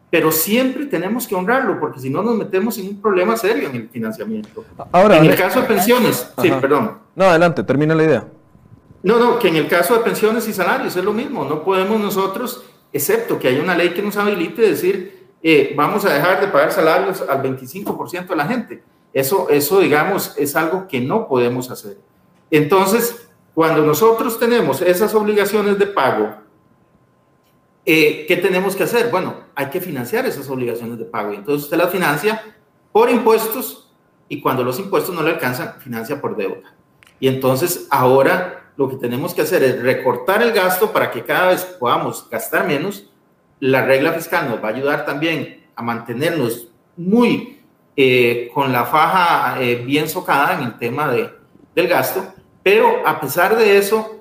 [0.10, 3.76] Pero siempre tenemos que honrarlo, porque si no nos metemos en un problema serio en
[3.76, 4.63] el financiamiento.
[4.91, 7.00] Ahora, en el caso de pensiones, sí, perdón.
[7.15, 8.28] No, adelante, termina la idea.
[9.04, 11.46] No, no, que en el caso de pensiones y salarios es lo mismo.
[11.46, 16.13] No podemos nosotros, excepto que hay una ley que nos habilite, decir, eh, vamos a
[16.13, 18.84] dejar de pagar salarios al 25% de la gente.
[19.13, 21.98] Eso, eso, digamos, es algo que no podemos hacer.
[22.50, 26.36] Entonces, cuando nosotros tenemos esas obligaciones de pago,
[27.89, 29.10] eh, ¿qué tenemos que hacer?
[29.10, 31.32] Bueno, hay que financiar esas obligaciones de pago.
[31.32, 32.43] Entonces, usted las financia
[32.91, 33.89] por impuestos
[34.28, 36.76] y cuando los impuestos no le alcanzan, financia por deuda.
[37.21, 41.47] Y entonces, ahora lo que tenemos que hacer es recortar el gasto para que cada
[41.47, 43.10] vez podamos gastar menos.
[43.62, 47.62] La regla fiscal nos va a ayudar también a mantenernos muy
[47.95, 51.30] eh, con la faja eh, bien socada en el tema de,
[51.73, 54.16] del gasto, pero a pesar de eso,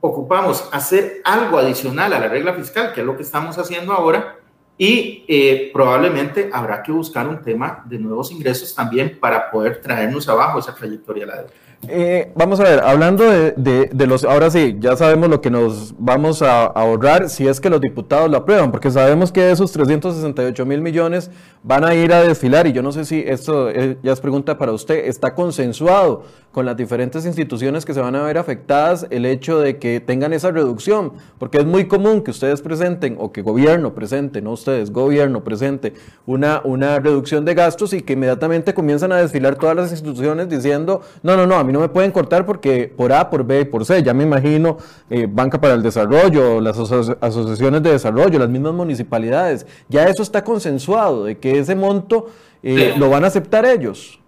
[0.00, 4.36] ocupamos hacer algo adicional a la regla fiscal, que es lo que estamos haciendo ahora,
[4.76, 10.28] y eh, probablemente habrá que buscar un tema de nuevos ingresos también para poder traernos
[10.28, 11.52] abajo esa trayectoria de la deuda.
[11.86, 16.42] Eh, vamos a ver, hablando de, los, ahora sí, ya sabemos lo que nos vamos
[16.42, 20.80] a, ahorrar si es que los diputados lo aprueban, porque sabemos que esos 368 mil
[20.80, 21.30] millones
[21.62, 24.72] van a ir a desfilar y yo no sé si esto ya es pregunta para
[24.72, 29.60] usted, ¿está consensuado con las diferentes instituciones que se van a ver afectadas el hecho
[29.60, 31.12] de que tengan esa reducción?
[31.38, 35.94] Porque es muy común que ustedes presenten o que gobierno presente, no ustedes, gobierno presente
[36.26, 41.02] una, una reducción de gastos y que inmediatamente comienzan a desfilar todas las instituciones diciendo,
[41.22, 43.84] no, no, no, a mí no me pueden cortar porque por A, por B, por
[43.84, 44.78] C, ya me imagino
[45.08, 50.42] eh, Banca para el Desarrollo, las asociaciones de desarrollo, las mismas municipalidades, ya eso está
[50.42, 52.26] consensuado de que ese monto
[52.62, 54.18] eh, lo van a aceptar ellos.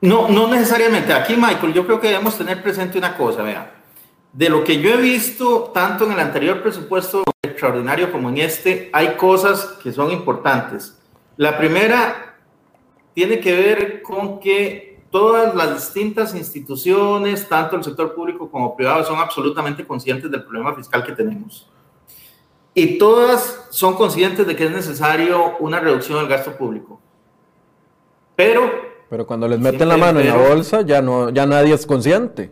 [0.00, 1.12] No, no necesariamente.
[1.12, 3.74] Aquí, Michael, yo creo que debemos tener presente una cosa, vea.
[4.32, 8.90] De lo que yo he visto, tanto en el anterior presupuesto extraordinario como en este,
[8.92, 10.96] hay cosas que son importantes.
[11.36, 12.36] La primera
[13.14, 19.04] tiene que ver con que todas las distintas instituciones, tanto el sector público como privado,
[19.04, 21.68] son absolutamente conscientes del problema fiscal que tenemos.
[22.74, 27.00] Y todas son conscientes de que es necesario una reducción del gasto público.
[28.36, 28.88] Pero...
[29.10, 32.50] Pero cuando les meten la mano en la bolsa, ya, no, ya nadie es consciente.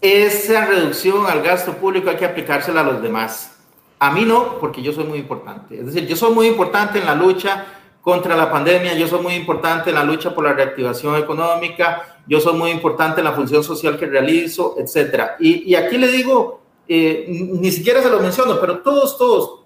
[0.00, 3.58] Esa reducción al gasto público hay que aplicársela a los demás.
[3.98, 5.78] A mí no, porque yo soy muy importante.
[5.78, 7.66] Es decir, yo soy muy importante en la lucha
[8.06, 12.38] contra la pandemia, yo soy muy importante en la lucha por la reactivación económica, yo
[12.38, 15.34] soy muy importante en la función social que realizo, etcétera.
[15.40, 19.64] Y, y aquí le digo, eh, ni siquiera se lo menciono, pero todos, todos,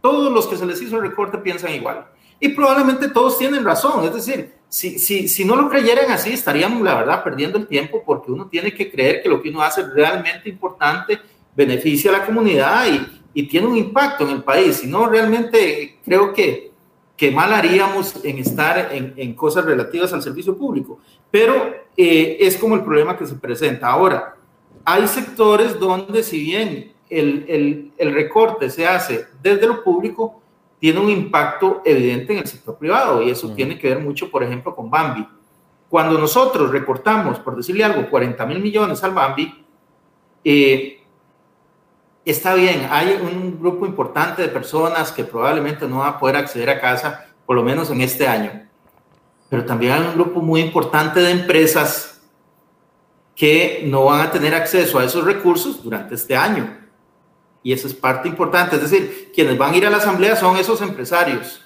[0.00, 2.06] todos los que se les hizo el recorte piensan igual.
[2.40, 6.80] Y probablemente todos tienen razón, es decir, si, si, si no lo creyeran así, estaríamos,
[6.80, 9.82] la verdad, perdiendo el tiempo porque uno tiene que creer que lo que uno hace
[9.82, 11.20] es realmente importante,
[11.54, 14.76] beneficia a la comunidad y, y tiene un impacto en el país.
[14.76, 16.71] Si no, realmente creo que
[17.16, 20.98] que mal haríamos en estar en, en cosas relativas al servicio público.
[21.30, 23.88] Pero eh, es como el problema que se presenta.
[23.88, 24.36] Ahora,
[24.84, 30.40] hay sectores donde si bien el, el, recorte se hace desde lo público,
[30.78, 34.42] tiene un impacto evidente en el sector privado y eso tiene que ver mucho, por
[34.42, 35.26] ejemplo, con Bambi.
[35.88, 39.64] Cuando nosotros recortamos, por decirle algo, 40 mil millones al Bambi,
[40.42, 41.01] eh,
[42.24, 46.70] está bien, hay un grupo importante de personas que probablemente no va a poder acceder
[46.70, 48.68] a casa, por lo menos en este año.
[49.48, 52.22] Pero también hay un grupo muy importante de empresas
[53.34, 56.78] que no van a tener acceso a esos recursos durante este año.
[57.62, 58.76] Y eso es parte importante.
[58.76, 61.60] Es decir, quienes van a ir a la asamblea son esos empresarios.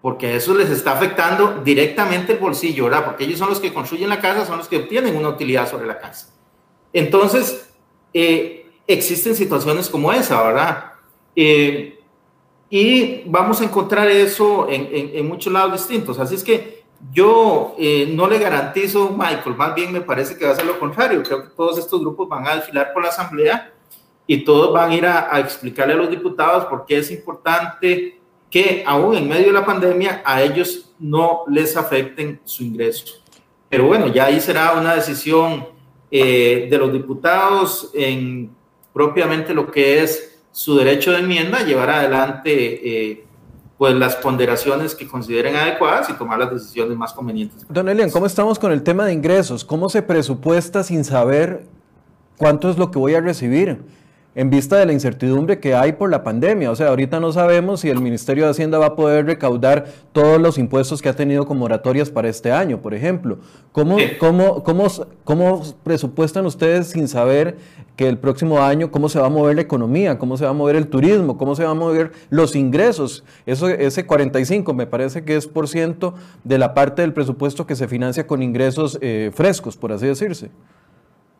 [0.00, 3.04] Porque eso les está afectando directamente el bolsillo, ¿verdad?
[3.04, 5.86] Porque ellos son los que construyen la casa, son los que obtienen una utilidad sobre
[5.86, 6.28] la casa.
[6.92, 7.75] Entonces,
[8.18, 10.92] eh, existen situaciones como esa, ¿verdad?
[11.34, 12.00] Eh,
[12.70, 16.18] y vamos a encontrar eso en, en, muchos lados distintos.
[16.18, 20.52] Así es que yo eh, no le garantizo, Michael, más bien me parece que va
[20.52, 21.22] a ser lo contrario.
[21.22, 23.74] Creo que todos estos grupos van a desfilar por la Asamblea
[24.26, 28.18] y todos van a ir a, a explicarle a los diputados por qué es importante
[28.50, 33.22] que aún en medio de la pandemia a ellos no les afecten su ingreso.
[33.68, 35.75] Pero bueno, ya ahí será una decisión
[36.10, 38.50] eh, de los diputados en
[38.92, 43.24] propiamente lo que es su derecho de enmienda, llevar adelante eh,
[43.76, 47.66] pues las ponderaciones que consideren adecuadas y tomar las decisiones más convenientes.
[47.68, 49.64] Don Elian, ¿cómo estamos con el tema de ingresos?
[49.64, 51.66] ¿Cómo se presupuesta sin saber
[52.38, 53.82] cuánto es lo que voy a recibir?
[54.36, 56.70] En vista de la incertidumbre que hay por la pandemia.
[56.70, 60.38] O sea, ahorita no sabemos si el Ministerio de Hacienda va a poder recaudar todos
[60.38, 63.38] los impuestos que ha tenido con moratorias para este año, por ejemplo.
[63.72, 64.88] ¿Cómo, cómo, cómo,
[65.24, 67.56] cómo presupuestan ustedes sin saber
[67.96, 70.54] que el próximo año cómo se va a mover la economía, cómo se va a
[70.54, 73.24] mover el turismo, cómo se van a mover los ingresos?
[73.46, 76.12] Eso, ese 45 me parece que es por ciento
[76.44, 80.50] de la parte del presupuesto que se financia con ingresos eh, frescos, por así decirse.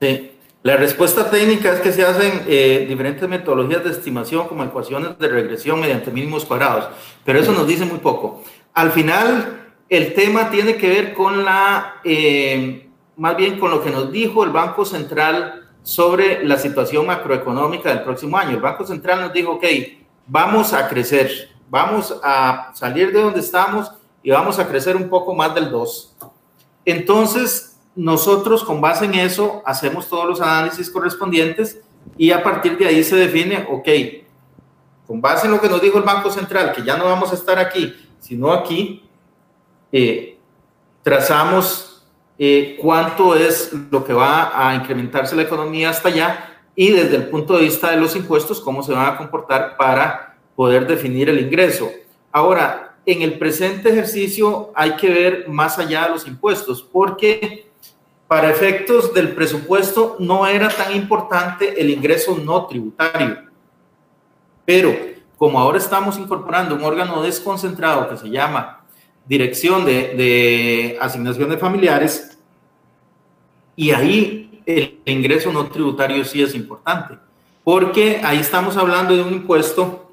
[0.01, 0.31] Sí.
[0.67, 5.29] La respuesta técnica es que se hacen eh, diferentes metodologías de estimación como ecuaciones de
[5.29, 6.89] regresión mediante mínimos cuadrados,
[7.25, 8.43] pero eso nos dice muy poco.
[8.75, 13.93] Al final, el tema tiene que ver con la, eh, más bien con lo que
[13.93, 18.57] nos dijo el Banco Central sobre la situación macroeconómica del próximo año.
[18.57, 19.65] El Banco Central nos dijo, ok,
[20.27, 21.31] vamos a crecer,
[21.71, 26.17] vamos a salir de donde estamos y vamos a crecer un poco más del 2.
[26.85, 31.81] Entonces, nosotros con base en eso hacemos todos los análisis correspondientes
[32.17, 33.89] y a partir de ahí se define, ok,
[35.07, 37.35] con base en lo que nos dijo el Banco Central, que ya no vamos a
[37.35, 39.03] estar aquí, sino aquí,
[39.91, 40.39] eh,
[41.03, 42.07] trazamos
[42.39, 47.29] eh, cuánto es lo que va a incrementarse la economía hasta allá y desde el
[47.29, 51.41] punto de vista de los impuestos, cómo se van a comportar para poder definir el
[51.41, 51.91] ingreso.
[52.31, 57.66] Ahora, en el presente ejercicio hay que ver más allá de los impuestos, porque
[58.29, 63.39] para efectos del presupuesto no era tan importante el ingreso no tributario.
[64.65, 64.97] Pero
[65.37, 68.85] como ahora estamos incorporando un órgano desconcentrado que se llama
[69.27, 72.39] Dirección de, Asignación de Familiares,
[73.77, 77.19] y ahí el ingreso no tributario sí es importante,
[77.63, 80.11] porque ahí estamos hablando de un impuesto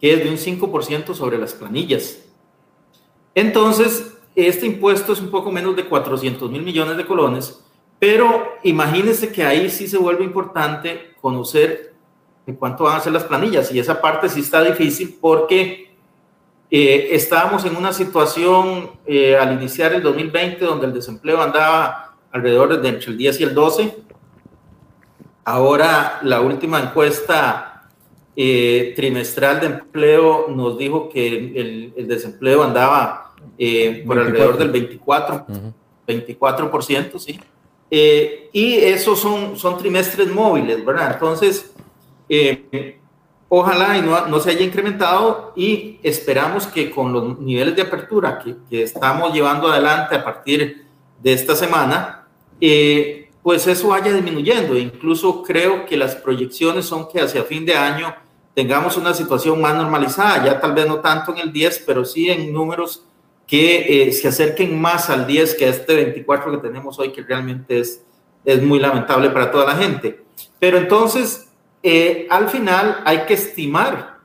[0.00, 2.18] que es de un 5% sobre las planillas.
[3.34, 7.64] Entonces, este impuesto es un poco menos de 400 mil millones de colones,
[7.98, 11.92] pero imagínense que ahí sí se vuelve importante conocer
[12.46, 15.92] en cuánto van a ser las planillas y esa parte sí está difícil porque
[16.70, 22.80] eh, estábamos en una situación eh, al iniciar el 2020 donde el desempleo andaba alrededor
[22.80, 23.96] de entre el 10 y el 12.
[25.44, 27.88] Ahora la última encuesta
[28.36, 33.27] eh, trimestral de empleo nos dijo que el, el desempleo andaba
[33.58, 35.46] eh, por alrededor del 24,
[36.06, 37.40] 24%, sí.
[37.90, 41.12] Eh, y esos son, son trimestres móviles, ¿verdad?
[41.14, 41.72] Entonces,
[42.28, 43.00] eh,
[43.48, 48.38] ojalá y no, no, se haya incrementado y esperamos que con los niveles de apertura
[48.38, 50.84] que, que estamos llevando adelante a partir
[51.20, 52.28] de esta semana,
[53.42, 54.78] pues eso vaya disminuyendo.
[54.78, 58.14] Incluso creo que las proyecciones son que hacia fin de año
[58.54, 62.28] tengamos una situación más normalizada, ya tal vez no tanto en el 10, pero sí
[62.28, 63.07] en números
[63.48, 67.22] que eh, se acerquen más al 10 que a este 24 que tenemos hoy, que
[67.22, 68.04] realmente es,
[68.44, 70.22] es muy lamentable para toda la gente.
[70.58, 71.48] Pero entonces,
[71.82, 74.18] eh, al final hay que estimar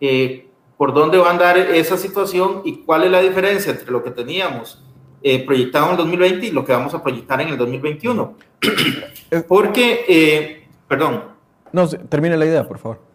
[0.00, 4.02] eh, por dónde va a andar esa situación y cuál es la diferencia entre lo
[4.02, 4.82] que teníamos
[5.46, 8.36] proyectado en el 2020 y lo que vamos a proyectar en el 2021.
[9.46, 11.24] Porque, perdón.
[11.72, 13.09] No, termine la idea, por favor.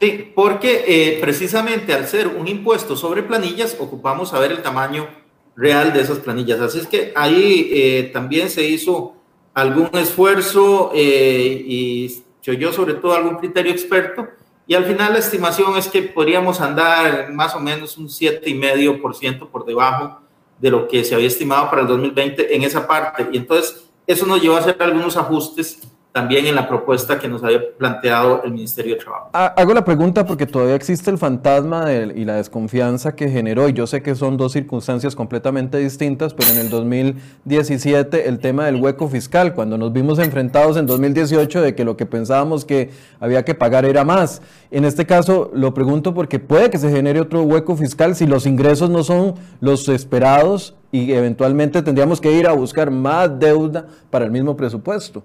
[0.00, 5.08] Sí, porque eh, precisamente al ser un impuesto sobre planillas, ocupamos saber el tamaño
[5.56, 6.60] real de esas planillas.
[6.60, 9.14] Así es que ahí eh, también se hizo
[9.54, 14.28] algún esfuerzo eh, y se oyó sobre todo algún criterio experto,
[14.66, 19.64] y al final la estimación es que podríamos andar más o menos un 7,5% por
[19.64, 20.20] debajo
[20.58, 23.28] de lo que se había estimado para el 2020 en esa parte.
[23.30, 25.82] Y entonces eso nos llevó a hacer algunos ajustes
[26.16, 29.28] también en la propuesta que nos había planteado el Ministerio de Trabajo.
[29.34, 33.86] Hago la pregunta porque todavía existe el fantasma y la desconfianza que generó, y yo
[33.86, 39.08] sé que son dos circunstancias completamente distintas, pero en el 2017 el tema del hueco
[39.08, 43.54] fiscal, cuando nos vimos enfrentados en 2018 de que lo que pensábamos que había que
[43.54, 44.40] pagar era más.
[44.70, 48.46] En este caso lo pregunto porque puede que se genere otro hueco fiscal si los
[48.46, 54.24] ingresos no son los esperados y eventualmente tendríamos que ir a buscar más deuda para
[54.24, 55.22] el mismo presupuesto.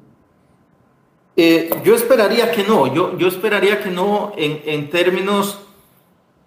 [1.44, 5.60] Eh, yo esperaría que no, yo, yo esperaría que no en, en términos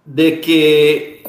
[0.05, 1.25] de que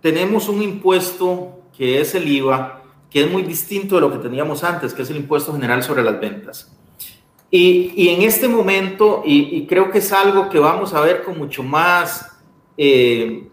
[0.00, 4.64] tenemos un impuesto que es el IVA, que es muy distinto de lo que teníamos
[4.64, 6.76] antes, que es el impuesto general sobre las ventas.
[7.52, 11.38] Y, y en este momento, y, creo que es algo que vamos a ver con
[11.38, 12.36] mucho más
[12.76, 13.46] eh,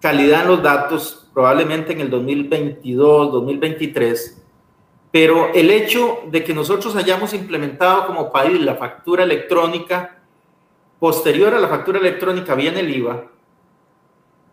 [0.00, 4.42] calidad en los datos, probablemente en el 2022, 2023,
[5.16, 10.18] pero el hecho de que nosotros hayamos implementado como país la factura electrónica,
[10.98, 13.24] posterior a la factura electrónica viene el IVA,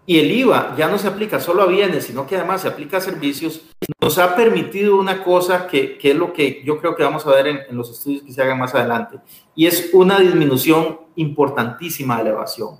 [0.06, 2.96] y el IVA ya no se aplica solo a bienes, sino que además se aplica
[2.96, 3.64] a servicios,
[4.02, 7.32] nos ha permitido una cosa que, que es lo que yo creo que vamos a
[7.32, 9.18] ver en, en, los estudios que se hagan más adelante,
[9.54, 12.78] y es una disminución importantísima de la evasión.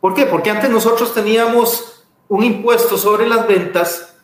[0.00, 0.26] ¿Por qué?
[0.26, 4.20] Porque antes nosotros teníamos un impuesto sobre las ventas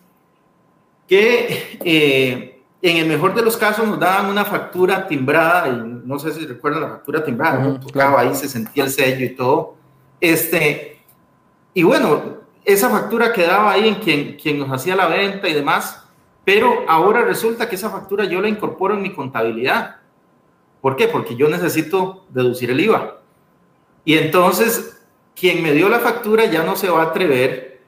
[1.07, 2.49] que eh,
[2.83, 6.47] en el mejor de los casos nos daban una factura timbrada, y no sé si
[6.47, 9.74] recuerdan la factura timbrada, tocaba ahí, se sentía el sello y todo.
[10.20, 11.03] Este,
[11.74, 16.05] y bueno, esa factura quedaba ahí en quien, quien nos hacía la venta y demás,
[16.45, 19.97] pero ahora resulta que esa factura yo la incorporo en mi contabilidad.
[20.81, 21.09] ¿Por qué?
[21.09, 23.20] Porque yo necesito deducir el IVA.
[24.05, 25.03] Y entonces,
[25.35, 27.83] quien me dio la factura ya no se va a atrever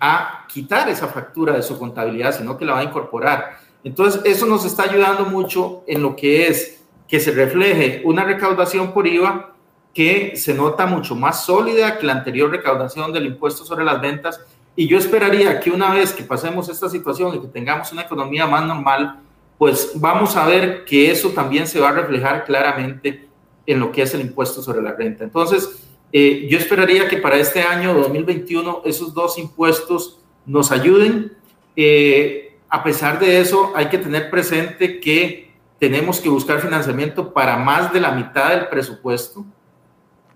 [0.00, 3.58] a quitar esa factura de su contabilidad, sino que la va a incorporar.
[3.84, 8.92] Entonces, eso nos está ayudando mucho en lo que es que se refleje una recaudación
[8.92, 9.54] por IVA
[9.92, 14.40] que se nota mucho más sólida que la anterior recaudación del impuesto sobre las ventas.
[14.74, 18.46] Y yo esperaría que una vez que pasemos esta situación y que tengamos una economía
[18.46, 19.20] más normal,
[19.56, 23.28] pues vamos a ver que eso también se va a reflejar claramente
[23.66, 25.22] en lo que es el impuesto sobre la renta.
[25.22, 31.32] Entonces, eh, yo esperaría que para este año 2021 esos dos impuestos nos ayuden.
[31.76, 37.56] Eh, a pesar de eso, hay que tener presente que tenemos que buscar financiamiento para
[37.56, 39.44] más de la mitad del presupuesto.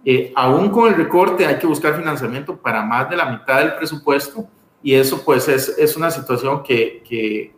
[0.04, 3.74] Eh, aún con el recorte hay que buscar financiamiento para más de la mitad del
[3.74, 4.46] presupuesto
[4.82, 7.52] y eso pues es, es una situación que, que,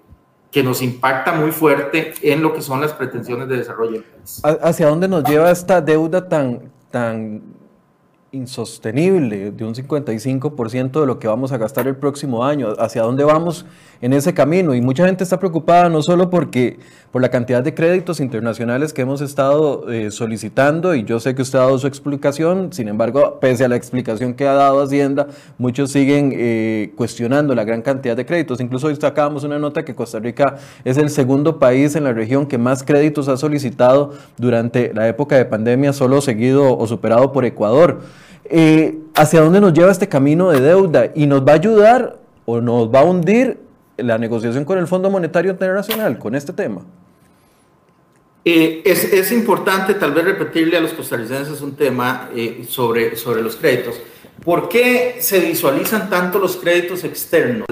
[0.50, 4.02] que, nos impacta muy fuerte en lo que son las pretensiones de desarrollo
[4.42, 7.42] ¿Hacia dónde nos lleva esta deuda tan, tan
[8.32, 12.74] insostenible de un 55% de lo que vamos a gastar el próximo año.
[12.78, 13.66] ¿Hacia dónde vamos
[14.02, 14.74] en ese camino?
[14.74, 16.78] Y mucha gente está preocupada no solo porque
[17.10, 21.42] por la cantidad de créditos internacionales que hemos estado eh, solicitando, y yo sé que
[21.42, 25.26] usted ha dado su explicación, sin embargo, pese a la explicación que ha dado Hacienda,
[25.58, 28.60] muchos siguen eh, cuestionando la gran cantidad de créditos.
[28.60, 32.46] Incluso hoy sacábamos una nota que Costa Rica es el segundo país en la región
[32.46, 37.44] que más créditos ha solicitado durante la época de pandemia, solo seguido o superado por
[37.44, 38.00] Ecuador.
[38.44, 42.60] Eh, hacia dónde nos lleva este camino de deuda y nos va a ayudar o
[42.60, 43.58] nos va a hundir
[44.02, 46.82] la negociación con el Fondo Monetario Internacional con este tema.
[48.44, 53.42] Eh, es, es, importante tal vez repetirle a los costarricenses un tema eh, sobre, sobre
[53.42, 54.00] los créditos.
[54.42, 57.66] ¿Por qué se visualizan tanto los créditos externos?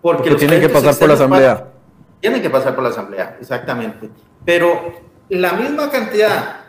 [0.00, 1.68] Porque, Porque tienen que pasar por la Asamblea.
[2.20, 4.08] Tienen que pasar por la Asamblea, exactamente.
[4.44, 6.62] Pero la misma cantidad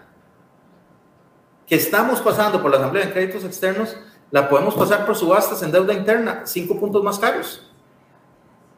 [1.67, 3.95] que estamos pasando por la Asamblea de Créditos Externos,
[4.31, 7.71] la podemos pasar por subastas en deuda interna, cinco puntos más caros.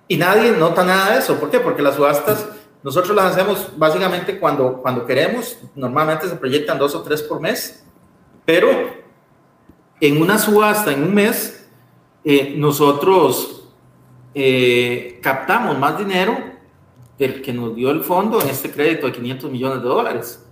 [0.07, 1.39] Y nadie nota nada de eso.
[1.39, 1.59] ¿Por qué?
[1.59, 2.47] Porque las subastas
[2.83, 5.57] nosotros las hacemos básicamente cuando, cuando queremos.
[5.75, 7.83] Normalmente se proyectan dos o tres por mes.
[8.45, 8.69] Pero
[9.99, 11.67] en una subasta, en un mes,
[12.23, 13.69] eh, nosotros
[14.33, 16.37] eh, captamos más dinero
[17.17, 20.45] del que nos dio el fondo en este crédito de 500 millones de dólares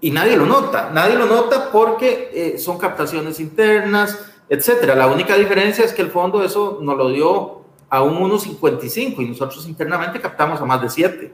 [0.00, 0.90] y nadie lo nota.
[0.92, 4.18] Nadie lo nota porque eh, son captaciones internas,
[4.48, 4.94] etcétera.
[4.94, 7.57] La única diferencia es que el fondo eso nos lo dio
[7.90, 11.32] a un 1.55 y nosotros internamente captamos a más de 7.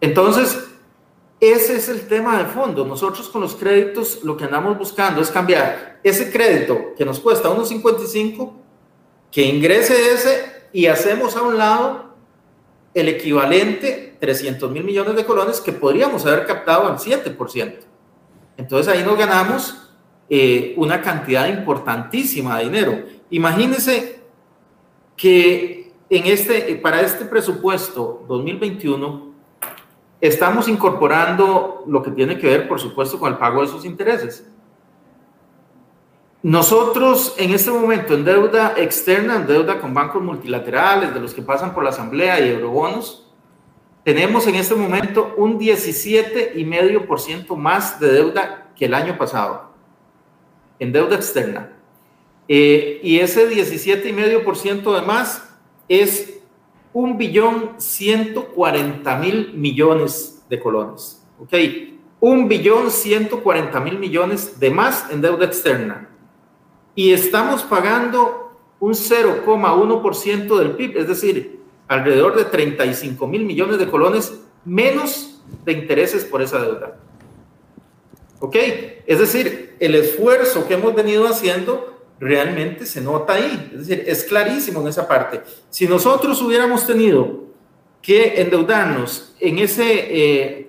[0.00, 0.68] Entonces,
[1.40, 2.84] ese es el tema de fondo.
[2.84, 7.48] Nosotros con los créditos lo que andamos buscando es cambiar ese crédito que nos cuesta
[7.48, 8.52] 1.55,
[9.30, 12.14] que ingrese ese y hacemos a un lado
[12.94, 17.74] el equivalente 300 mil millones de colones que podríamos haber captado al 7%.
[18.56, 19.90] Entonces ahí nos ganamos
[20.30, 23.02] eh, una cantidad importantísima de dinero.
[23.30, 24.23] Imagínense
[25.16, 29.32] que en este, para este presupuesto 2021
[30.20, 34.46] estamos incorporando lo que tiene que ver, por supuesto, con el pago de esos intereses.
[36.42, 41.40] Nosotros en este momento en deuda externa, en deuda con bancos multilaterales, de los que
[41.42, 43.32] pasan por la Asamblea y eurobonos,
[44.02, 49.70] tenemos en este momento un 17,5% más de deuda que el año pasado,
[50.78, 51.73] en deuda externa.
[52.48, 55.48] Eh, y ese 17,5% de más
[55.88, 56.40] es
[56.92, 61.24] un billón 140 mil millones de colones.
[61.40, 61.54] ¿Ok?
[62.20, 66.10] Un billón 140 mil millones de más en deuda externa
[66.94, 73.88] y estamos pagando un 0,1% del PIB, es decir, alrededor de 35 mil millones de
[73.88, 76.98] colones menos de intereses por esa deuda.
[78.40, 78.56] ¿Ok?
[79.06, 81.93] Es decir, el esfuerzo que hemos venido haciendo
[82.24, 83.70] realmente se nota ahí.
[83.72, 85.42] Es decir, es clarísimo en esa parte.
[85.68, 87.44] Si nosotros hubiéramos tenido
[88.00, 90.68] que endeudarnos en ese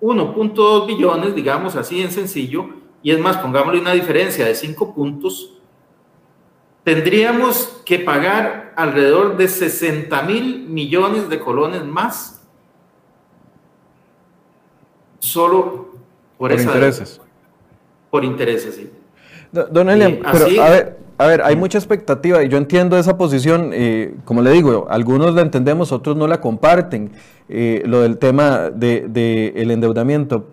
[0.00, 2.66] 1.2 eh, billones, digamos así en sencillo,
[3.02, 5.58] y es más, pongámosle una diferencia de 5 puntos,
[6.84, 12.42] tendríamos que pagar alrededor de 60 mil millones de colones más
[15.18, 15.94] solo
[16.36, 17.20] por, por intereses.
[18.10, 18.90] Por intereses, sí.
[19.52, 23.70] Don Elian, pero a ver, a ver, hay mucha expectativa y yo entiendo esa posición,
[23.72, 27.12] eh, como le digo, algunos la entendemos, otros no la comparten,
[27.48, 30.46] eh, lo del tema del de, el endeudamiento,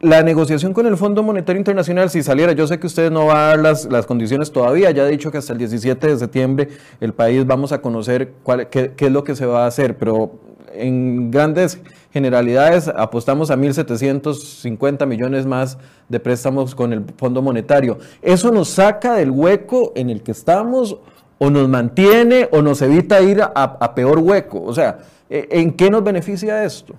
[0.00, 3.46] la negociación con el Fondo Monetario Internacional, si saliera, yo sé que usted no va
[3.46, 6.68] a dar las, las, condiciones todavía, ya ha dicho que hasta el 17 de septiembre
[7.00, 9.96] el país vamos a conocer cuál, qué, qué es lo que se va a hacer,
[9.98, 10.32] pero
[10.72, 11.80] en grandes
[12.14, 17.98] generalidades apostamos a 1.750 millones más de préstamos con el Fondo Monetario.
[18.22, 20.96] ¿Eso nos saca del hueco en el que estamos
[21.38, 24.62] o nos mantiene o nos evita ir a, peor hueco?
[24.62, 26.94] O sea, ¿en qué nos beneficia esto?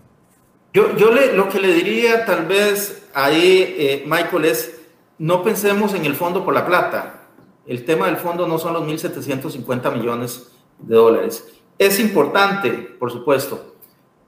[0.73, 4.81] Yo, yo le, lo que le diría tal vez ahí, eh, Michael, es
[5.17, 7.21] no pensemos en el fondo por la plata.
[7.65, 11.47] El tema del fondo no son los 1.750 millones de dólares.
[11.77, 13.75] Es importante, por supuesto,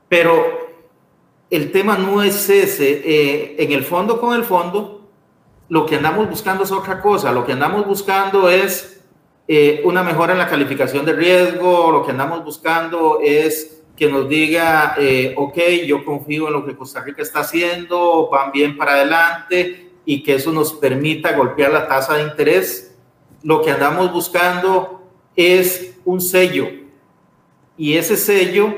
[0.08, 0.67] pero
[1.50, 3.02] el tema no es ese.
[3.06, 5.10] Eh, en el fondo con el fondo,
[5.70, 7.32] lo que andamos buscando es otra cosa.
[7.32, 9.02] Lo que andamos buscando es
[9.48, 14.28] eh, una mejora en la calificación de riesgo, lo que andamos buscando es que nos
[14.28, 18.94] diga, eh, ok, yo confío en lo que Costa Rica está haciendo, van bien para
[18.94, 22.96] adelante y que eso nos permita golpear la tasa de interés.
[23.42, 25.02] Lo que andamos buscando
[25.36, 26.68] es un sello
[27.78, 28.76] y ese sello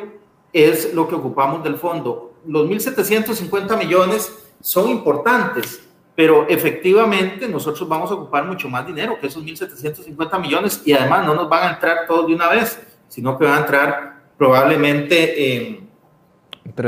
[0.53, 2.29] es lo que ocupamos del fondo.
[2.48, 5.82] Los 1.750 millones son importantes,
[6.16, 11.26] pero efectivamente nosotros vamos a ocupar mucho más dinero que esos 1.750 millones y además
[11.26, 15.82] no nos van a entrar todos de una vez, sino que van a entrar probablemente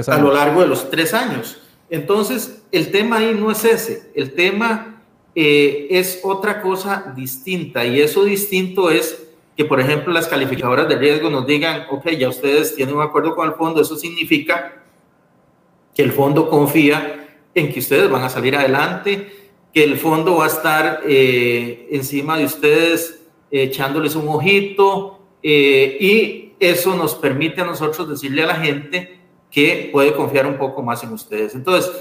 [0.08, 1.62] a lo largo de los tres años.
[1.90, 5.02] Entonces, el tema ahí no es ese, el tema
[5.36, 10.96] eh, es otra cosa distinta y eso distinto es que, por ejemplo, las calificadoras de
[10.96, 14.82] riesgo nos digan, ok, ya ustedes tienen un acuerdo con el fondo, eso significa
[15.96, 19.32] que el fondo confía en que ustedes van a salir adelante,
[19.74, 23.22] que el fondo va a estar eh, encima de ustedes
[23.52, 29.20] echándoles un ojito eh, y eso nos permite a nosotros decirle a la gente
[29.50, 31.56] que puede confiar un poco más en ustedes.
[31.56, 31.92] Entonces,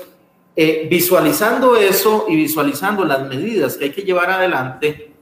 [0.55, 5.13] eh, visualizando eso y visualizando las medidas que hay que llevar adelante,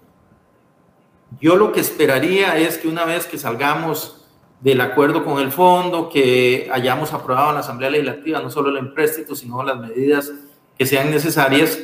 [1.40, 4.17] yo lo que esperaría es que una vez que salgamos
[4.60, 8.78] del acuerdo con el fondo, que hayamos aprobado en la Asamblea Legislativa no solo el
[8.78, 10.32] empréstito, sino las medidas
[10.76, 11.78] que sean necesarias,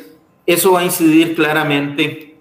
[0.47, 2.39] eso va a incidir claramente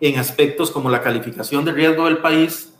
[0.00, 2.74] en aspectos como la calificación de riesgo del país,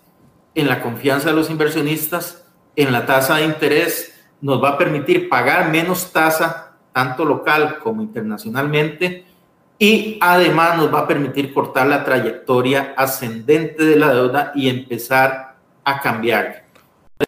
[0.54, 2.44] en la confianza de los inversionistas,
[2.76, 8.02] en la tasa de interés, nos va a permitir pagar menos tasa, tanto local como
[8.02, 9.24] internacionalmente,
[9.78, 15.47] y además nos va a permitir cortar la trayectoria ascendente de la deuda y empezar
[15.88, 16.64] a cambiar.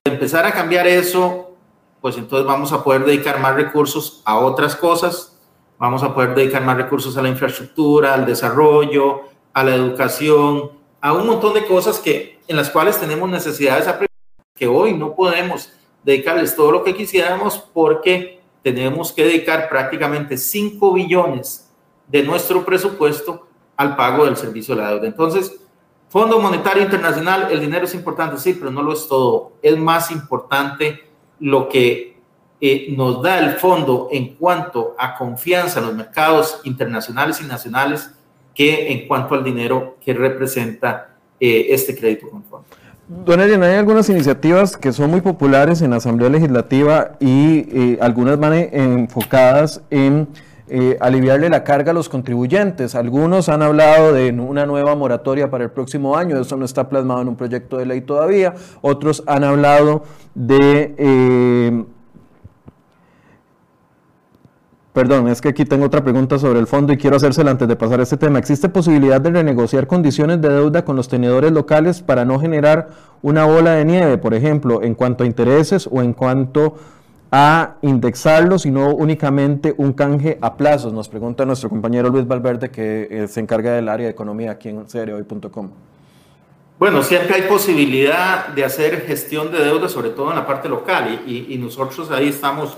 [0.05, 1.57] empezar a cambiar eso,
[2.01, 5.39] pues entonces vamos a poder dedicar más recursos a otras cosas,
[5.79, 9.23] vamos a poder dedicar más recursos a la infraestructura, al desarrollo,
[9.55, 13.89] a la educación, a un montón de cosas que en las cuales tenemos necesidades
[14.55, 15.73] que hoy no podemos
[16.05, 21.71] dedicarles todo lo que quisiéramos porque tenemos que dedicar prácticamente 5 billones
[22.09, 23.47] de nuestro presupuesto
[23.77, 25.07] al pago del servicio de la deuda.
[25.07, 25.59] Entonces,
[26.11, 29.53] Fondo Monetario Internacional, el dinero es importante, sí, pero no lo es todo.
[29.63, 31.05] Es más importante
[31.39, 32.17] lo que
[32.61, 38.11] eh, nos da el fondo en cuanto a confianza en los mercados internacionales y nacionales
[38.53, 42.67] que en cuanto al dinero que representa eh, este crédito con fondo.
[43.07, 47.99] Don Elian, hay algunas iniciativas que son muy populares en la Asamblea Legislativa y eh,
[48.01, 50.27] algunas van enfocadas en
[50.73, 52.95] eh, aliviarle la carga a los contribuyentes.
[52.95, 57.23] Algunos han hablado de una nueva moratoria para el próximo año, eso no está plasmado
[57.23, 58.55] en un proyecto de ley todavía.
[58.81, 60.05] Otros han hablado
[60.35, 60.95] de...
[60.97, 61.85] Eh,
[64.93, 67.75] perdón, es que aquí tengo otra pregunta sobre el fondo y quiero hacérsela antes de
[67.75, 68.39] pasar a este tema.
[68.39, 72.91] ¿Existe posibilidad de renegociar condiciones de deuda con los tenedores locales para no generar
[73.23, 77.00] una bola de nieve, por ejemplo, en cuanto a intereses o en cuanto a
[77.83, 83.29] indexarlo, sino únicamente un canje a plazos, nos pregunta nuestro compañero Luis Valverde, que eh,
[83.29, 85.71] se encarga del área de economía aquí en seriohoy.com.
[86.79, 91.23] Bueno, siempre hay posibilidad de hacer gestión de deuda, sobre todo en la parte local,
[91.27, 92.77] y, nosotros ahí estamos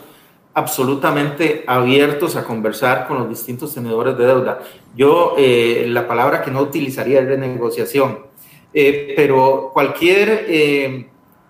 [0.54, 4.58] absolutamente abiertos a conversar con los distintos tenedores de deuda.
[4.94, 8.18] Yo eh, la palabra que no utilizaría es renegociación,
[8.74, 10.46] eh, pero cualquier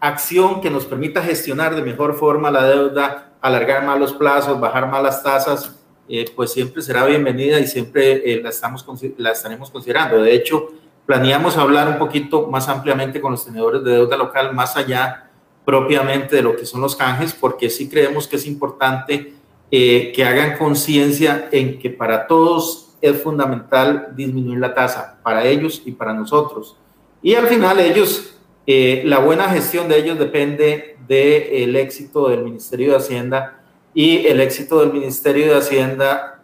[0.02, 4.90] acción que nos permita gestionar de mejor forma la deuda, alargar más los plazos, bajar
[4.90, 5.78] más las tasas,
[6.08, 8.84] eh, pues siempre será bienvenida y siempre eh, la, estamos,
[9.16, 10.20] la estaremos considerando.
[10.20, 10.70] De hecho,
[11.06, 15.30] planeamos hablar un poquito más ampliamente con los tenedores de deuda local, más allá
[15.64, 19.34] propiamente de lo que son los canjes, porque sí creemos que es importante
[19.70, 25.80] eh, que hagan conciencia en que para todos es fundamental disminuir la tasa, para ellos
[25.84, 26.76] y para nosotros.
[27.22, 28.32] Y al final ellos
[28.66, 33.60] eh, la buena gestión de ellos depende del éxito del Ministerio de Hacienda
[33.92, 36.42] y el éxito del Ministerio de Hacienda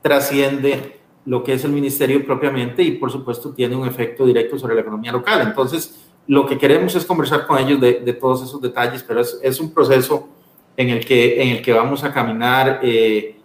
[0.00, 4.76] trasciende lo que es el ministerio propiamente y por supuesto tiene un efecto directo sobre
[4.76, 5.42] la economía local.
[5.42, 9.74] Entonces, lo que queremos es conversar con ellos de, todos esos detalles, pero es, un
[9.74, 10.28] proceso
[10.76, 13.36] en el que, en el que vamos a caminar eh,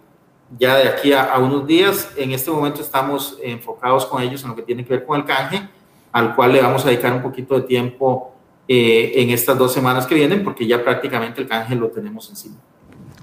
[0.56, 2.10] ya de aquí a, a unos días.
[2.16, 5.26] En este momento estamos enfocados con ellos en lo que tiene que ver con el
[5.26, 5.68] canje
[6.14, 8.30] al cual le vamos a dedicar un poquito de tiempo
[8.68, 12.54] eh, en estas dos semanas que vienen, porque ya prácticamente el canje lo tenemos encima.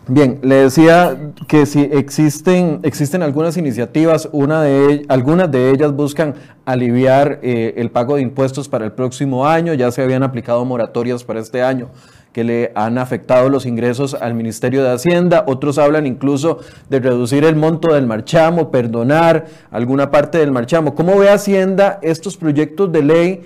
[0.07, 6.33] Bien, le decía que si existen, existen algunas iniciativas, una de, algunas de ellas buscan
[6.65, 11.23] aliviar eh, el pago de impuestos para el próximo año, ya se habían aplicado moratorias
[11.23, 11.91] para este año
[12.33, 16.59] que le han afectado los ingresos al Ministerio de Hacienda, otros hablan incluso
[16.89, 20.95] de reducir el monto del marchamo, perdonar alguna parte del marchamo.
[20.95, 23.41] ¿Cómo ve Hacienda estos proyectos de ley?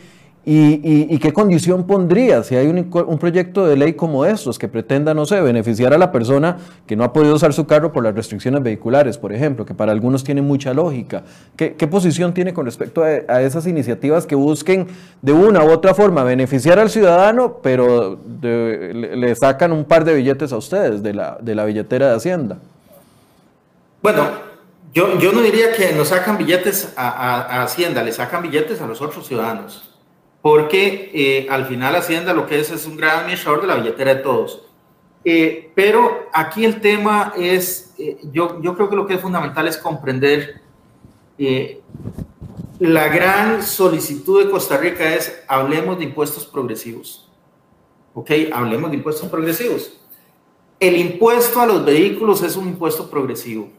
[0.47, 5.25] ¿Y, qué condición pondría si hay un, proyecto de ley como estos que pretenda, no
[5.25, 8.61] sé, beneficiar a la persona que no ha podido usar su carro por las restricciones
[8.61, 11.23] vehiculares, por ejemplo, que para algunos tiene mucha lógica?
[11.55, 14.85] ¿Qué, posición tiene con respecto a, esas iniciativas que busquen
[15.23, 20.53] de una u otra forma beneficiar al ciudadano, pero le, sacan un par de billetes
[20.53, 22.59] a ustedes de la, de la billetera de Hacienda?
[24.03, 24.29] Bueno,
[24.93, 29.01] yo, yo no diría que nos sacan billetes a Hacienda, le sacan billetes a los
[29.01, 29.94] otros ciudadanos
[30.45, 34.13] porque eh, al final Hacienda lo que es es un gran administrador de la billetera
[34.13, 34.61] de todos.
[35.23, 39.67] Eh, pero aquí el tema es, eh, yo, yo creo que lo que es fundamental
[39.67, 40.61] es comprender
[42.77, 47.27] la gran solicitud de Costa Rica es hablemos de impuestos progresivos.
[48.13, 48.29] ¿Ok?
[48.53, 49.99] Hablemos de impuestos progresivos.
[50.79, 53.69] El impuesto a los vehículos es un impuesto progresivo.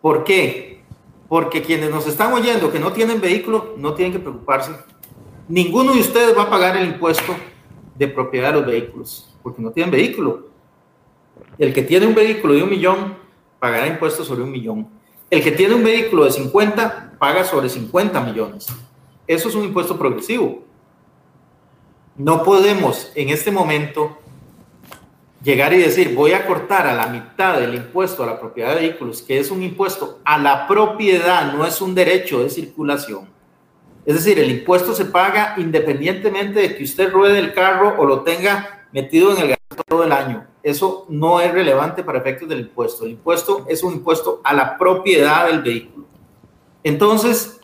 [0.00, 0.82] ¿Por qué?
[1.28, 4.72] Porque quienes nos están oyendo que no tienen vehículo no tienen que preocuparse
[5.48, 7.34] Ninguno de ustedes va a pagar el impuesto
[7.96, 10.48] de propiedad de los vehículos, porque no tienen vehículo.
[11.58, 13.16] El que tiene un vehículo de un millón
[13.58, 14.88] pagará impuestos sobre un millón.
[15.30, 18.68] El que tiene un vehículo de 50 paga sobre 50 millones.
[19.26, 20.62] Eso es un impuesto progresivo.
[22.16, 24.18] No podemos en este momento
[25.42, 28.82] llegar y decir voy a cortar a la mitad del impuesto a la propiedad de
[28.82, 33.31] vehículos, que es un impuesto a la propiedad, no es un derecho de circulación
[34.04, 38.22] es decir, el impuesto se paga independientemente de que usted ruede el carro o lo
[38.22, 40.46] tenga metido en el gasto todo el año.
[40.62, 43.04] Eso no es relevante para efectos del impuesto.
[43.04, 46.06] El impuesto es un impuesto a la propiedad del vehículo.
[46.82, 47.60] Entonces,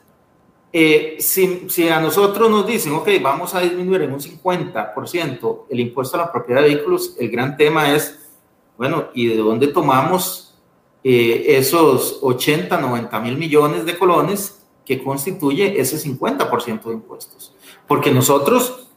[0.72, 6.16] eh, si, a nosotros nos dicen, ok, vamos a disminuir en un 50% el impuesto
[6.16, 8.28] a la propiedad de vehículos, el gran tema es,
[8.76, 10.56] bueno, ¿y de dónde tomamos
[11.02, 14.57] eh, esos 80, 90 mil millones de colones
[14.88, 17.54] que constituye ese 50% de impuestos.
[17.86, 18.88] Porque nosotros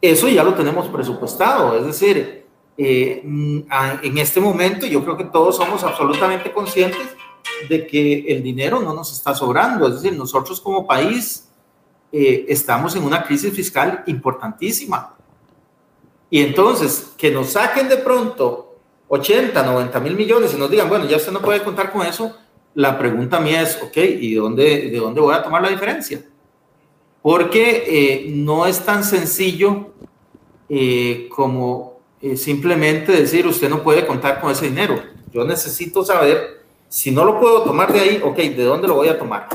[0.00, 2.46] eso ya lo tenemos presupuestado, es decir,
[2.78, 3.60] eh, mm,
[4.02, 7.08] en este momento yo creo que todos somos absolutamente conscientes
[7.68, 11.48] de que el dinero no nos está sobrando, es decir, nosotros como país
[12.12, 15.16] eh, estamos en una crisis fiscal importantísima.
[16.30, 18.76] Y entonces, que nos saquen de pronto
[19.08, 22.36] 80, 90 mil millones y nos digan, bueno, ya usted no puede contar con eso,
[22.74, 26.22] la pregunta mía es, ok, ¿y dónde, de dónde voy a tomar la diferencia?
[27.20, 29.92] Porque eh, no es tan sencillo
[30.68, 35.02] eh, como eh, simplemente decir, usted no puede contar con ese dinero.
[35.32, 39.08] Yo necesito saber, si no lo puedo tomar de ahí, ok, ¿de dónde lo voy
[39.08, 39.48] a tomar?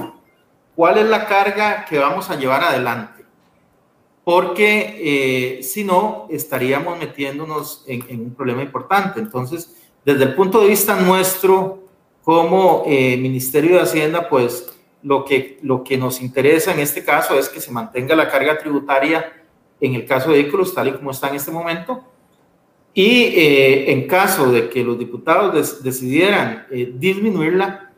[0.76, 3.18] ¿Cuál es la carga que vamos a llevar adelante?
[4.28, 4.99] porque
[5.59, 9.22] eh, si no, estaríamos metiéndonos en, un problema importante.
[9.22, 11.86] Entonces, desde el punto de vista nuestro,
[12.28, 14.69] como eh, Ministerio de Hacienda, pues
[15.01, 18.57] lo que, lo que nos interesa en este caso es que se mantenga la carga
[18.57, 19.32] tributaria
[19.80, 22.03] en el caso de vehículos tal y como está en este momento.
[22.93, 27.93] Y eh, en caso de que los diputados decidieran disminuirla,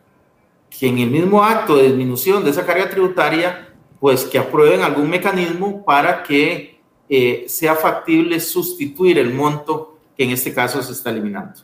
[0.69, 5.09] que en el mismo acto de disminución de esa carga tributaria pues que aprueben algún
[5.09, 11.09] mecanismo para que eh, sea factible sustituir el monto que en este caso se está
[11.09, 11.61] eliminando.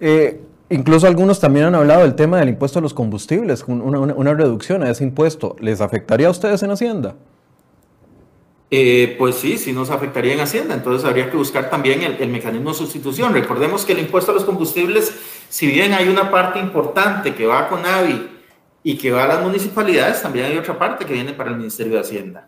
[0.00, 0.40] Eh,
[0.70, 4.90] incluso algunos también han hablado del tema del impuesto a los combustibles, una, reducción a
[4.90, 5.56] ese impuesto.
[5.60, 7.16] ¿Les afectaría a ustedes en Hacienda?
[8.70, 12.28] Eh, pues sí, sí nos afectaría en Hacienda, entonces habría que buscar también el, el,
[12.28, 13.32] mecanismo de sustitución.
[13.32, 15.14] Recordemos que el impuesto a los combustibles,
[15.48, 18.28] si bien hay una parte importante que va con AVI
[18.82, 21.94] y que va a las municipalidades, también hay otra parte que viene para el Ministerio
[21.94, 22.46] de Hacienda.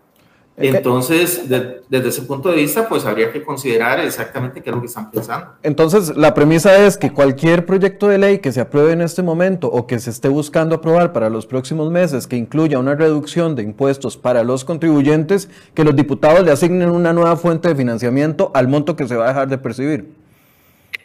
[0.57, 4.88] Entonces, desde ese punto de vista, pues habría que considerar exactamente qué es lo que
[4.88, 5.53] están pensando.
[5.62, 9.68] Entonces, la premisa es que cualquier proyecto de ley que se apruebe en este momento
[9.68, 13.62] o que se esté buscando aprobar para los próximos meses que incluya una reducción de
[13.62, 18.68] impuestos para los contribuyentes, que los diputados le asignen una nueva fuente de financiamiento al
[18.68, 20.12] monto que se va a dejar de percibir.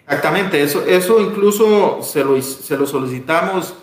[0.08, 3.74] Exactamente, eso, eso incluso se lo, se lo solicitamos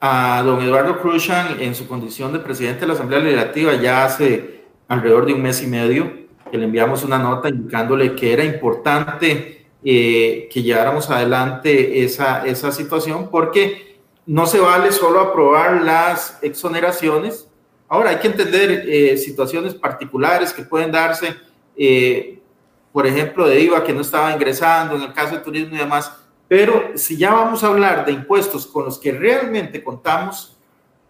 [0.00, 4.55] a don Eduardo Cruzan en su condición de presidente de la Asamblea Legislativa ya hace
[4.88, 9.66] alrededor de un mes y medio, que le enviamos una nota indicándole que era importante
[9.84, 17.48] eh, que lleváramos adelante esa, esa situación porque no se vale solo aprobar las exoneraciones.
[17.88, 21.34] Ahora hay que entender eh, situaciones particulares que pueden darse,
[21.76, 22.40] eh,
[22.92, 26.12] por ejemplo, de IVA que no estaba ingresando, en el caso de turismo y demás
[26.48, 30.55] pero si ya vamos a hablar de impuestos con los que realmente contamos,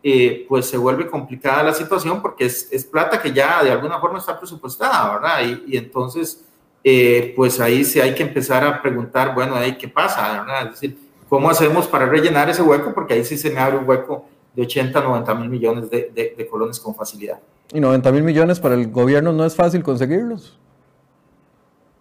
[0.08, 3.98] eh, pues se vuelve complicada la situación porque es, es, plata que ya de alguna
[3.98, 5.40] forma está presupuestada, ¿verdad?
[5.44, 6.44] Y, y entonces,
[6.84, 10.66] eh, pues ahí sí hay que empezar a preguntar, bueno, ahí qué pasa, ¿verdad?
[10.66, 10.96] Es decir,
[11.28, 12.94] ¿cómo hacemos para rellenar ese hueco?
[12.94, 16.36] Porque ahí sí se me abre un hueco de 80, 90 mil millones de, de,
[16.38, 17.40] de colones con facilidad.
[17.74, 20.56] ¿Y 90 mil millones para el gobierno no es fácil conseguirlos?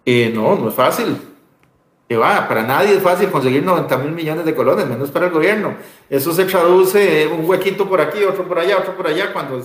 [0.04, 1.18] Eh, no, no es fácil
[2.08, 5.32] que va, para nadie es fácil conseguir 90 mil millones de colones, menos para el
[5.32, 5.76] gobierno.
[6.08, 9.60] Eso se traduce un huequito por aquí, otro por allá, otro por allá, cuando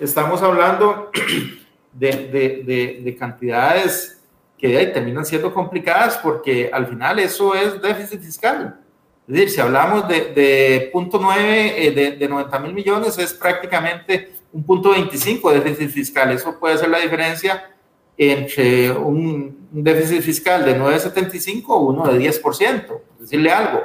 [0.00, 1.10] estamos hablando
[1.92, 4.20] de, de, de, cantidades
[4.58, 8.78] que ahí terminan siendo complicadas porque al final eso es déficit fiscal.
[9.26, 14.32] Es decir, si hablamos de, de punto 9 eh, de, 90 mil millones, es prácticamente
[14.52, 16.30] un punto 25 de déficit fiscal.
[16.30, 17.75] Eso puede ser la diferencia
[18.16, 23.82] entre un, déficit fiscal de 9,75 o uno de 10%, decirle algo.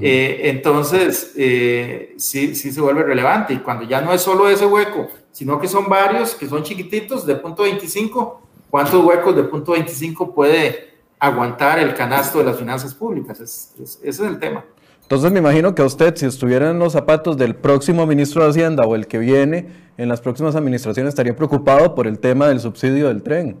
[0.00, 3.54] Eh, entonces, eh, sí, sí se vuelve relevante.
[3.54, 7.24] Y cuando ya no es solo ese hueco, sino que son varios, que son chiquititos,
[7.24, 12.94] de punto 25, ¿cuántos huecos de punto 25 puede aguantar el canasto de las finanzas
[12.94, 13.40] públicas?
[13.40, 14.64] ese es el tema.
[15.06, 18.50] Entonces me imagino que a usted, si estuviera en los zapatos del próximo ministro de
[18.50, 22.58] Hacienda o el que viene en las próximas administraciones, estaría preocupado por el tema del
[22.58, 23.56] subsidio del tren,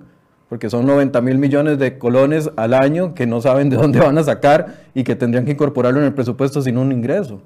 [0.48, 4.18] porque son 90 mil millones de colones al año que no saben de dónde van
[4.18, 7.40] a sacar y que tendrían que incorporarlo en el presupuesto sin un ingreso.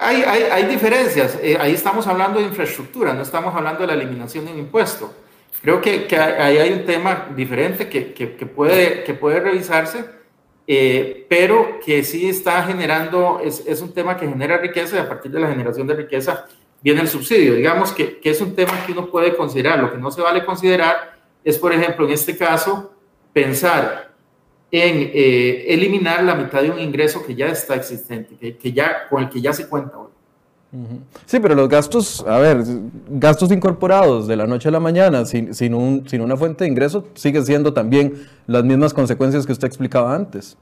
[0.00, 1.38] Hay, hay, hay diferencias.
[1.40, 5.14] Eh, ahí estamos hablando de infraestructura, no estamos hablando de la eliminación de un impuesto.
[5.62, 10.23] Creo que, que ahí hay un tema diferente que, que, que, puede, que puede revisarse
[10.66, 15.08] eh, pero que sí está generando, es, es, un tema que genera riqueza y a
[15.08, 16.46] partir de la generación de riqueza
[16.80, 17.54] viene el subsidio.
[17.54, 19.78] Digamos que, que, es un tema que uno puede considerar.
[19.78, 22.94] Lo que no se vale considerar es, por ejemplo, en este caso,
[23.32, 24.14] pensar
[24.70, 29.06] en eh, eliminar la mitad de un ingreso que ya está existente, que, que ya,
[29.08, 30.13] con el que ya se cuenta hoy.
[31.26, 32.64] Sí, pero los gastos, a ver,
[33.08, 36.70] gastos incorporados de la noche a la mañana sin, sin, un, sin una fuente de
[36.70, 40.56] ingreso sigue siendo también las mismas consecuencias que usted explicaba antes.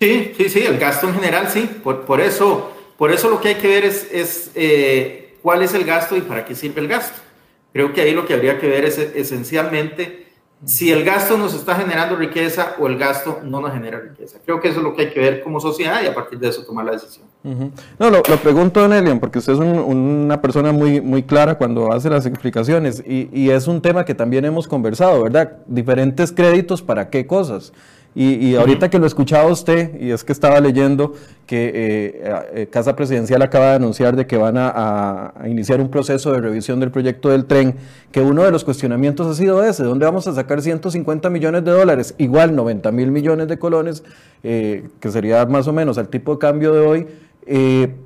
[0.00, 1.68] Sí, sí, sí, el gasto en general sí.
[1.82, 5.74] Por, por eso, por eso lo que hay que ver es, es eh, cuál es
[5.74, 7.20] el gasto y para qué sirve el gasto.
[7.72, 10.23] Creo que ahí lo que habría que ver es esencialmente
[10.64, 14.38] si el gasto nos está generando riqueza o el gasto no nos genera riqueza.
[14.44, 16.48] Creo que eso es lo que hay que ver como sociedad y a partir de
[16.48, 17.26] eso tomar la decisión.
[17.98, 22.24] No, lo, pregunto, Don porque usted es una persona muy, muy clara cuando hace las
[22.24, 25.58] explicaciones y, y es un tema que también hemos conversado, ¿verdad?
[25.66, 27.72] Diferentes créditos para qué cosas.
[28.16, 31.14] Y, ahorita que lo escuchaba usted, y es que estaba leyendo
[31.46, 36.32] que eh, eh, Casa Presidencial acaba de anunciar de que van a, iniciar un proceso
[36.32, 37.74] de revisión del proyecto del tren,
[38.12, 41.72] que uno de los cuestionamientos ha sido ese, ¿dónde vamos a sacar 150 millones de
[41.72, 42.14] dólares?
[42.18, 44.04] Igual 90 mil millones de colones,
[44.44, 47.06] eh, que sería más o menos al tipo de cambio de hoy,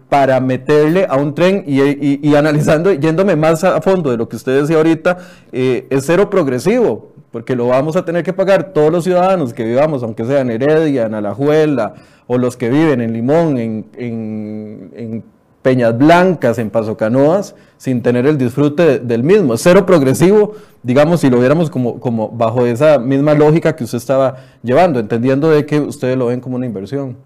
[0.08, 4.34] para meterle a un tren y, y, analizando, yéndome más a fondo de lo que
[4.34, 5.18] usted decía ahorita,
[5.52, 10.02] es cero progresivo porque lo vamos a tener que pagar todos los ciudadanos que vivamos,
[10.02, 11.94] aunque sea en Heredia, en Alajuela,
[12.26, 15.24] o los que viven en Limón, en,
[15.60, 19.56] Peñas Blancas, en Paso Canoas, sin tener el disfrute del mismo.
[19.56, 24.36] Cero progresivo, digamos, si lo viéramos como, como bajo esa misma lógica que usted estaba
[24.62, 27.16] llevando, entendiendo de que ustedes lo ven como una inversión.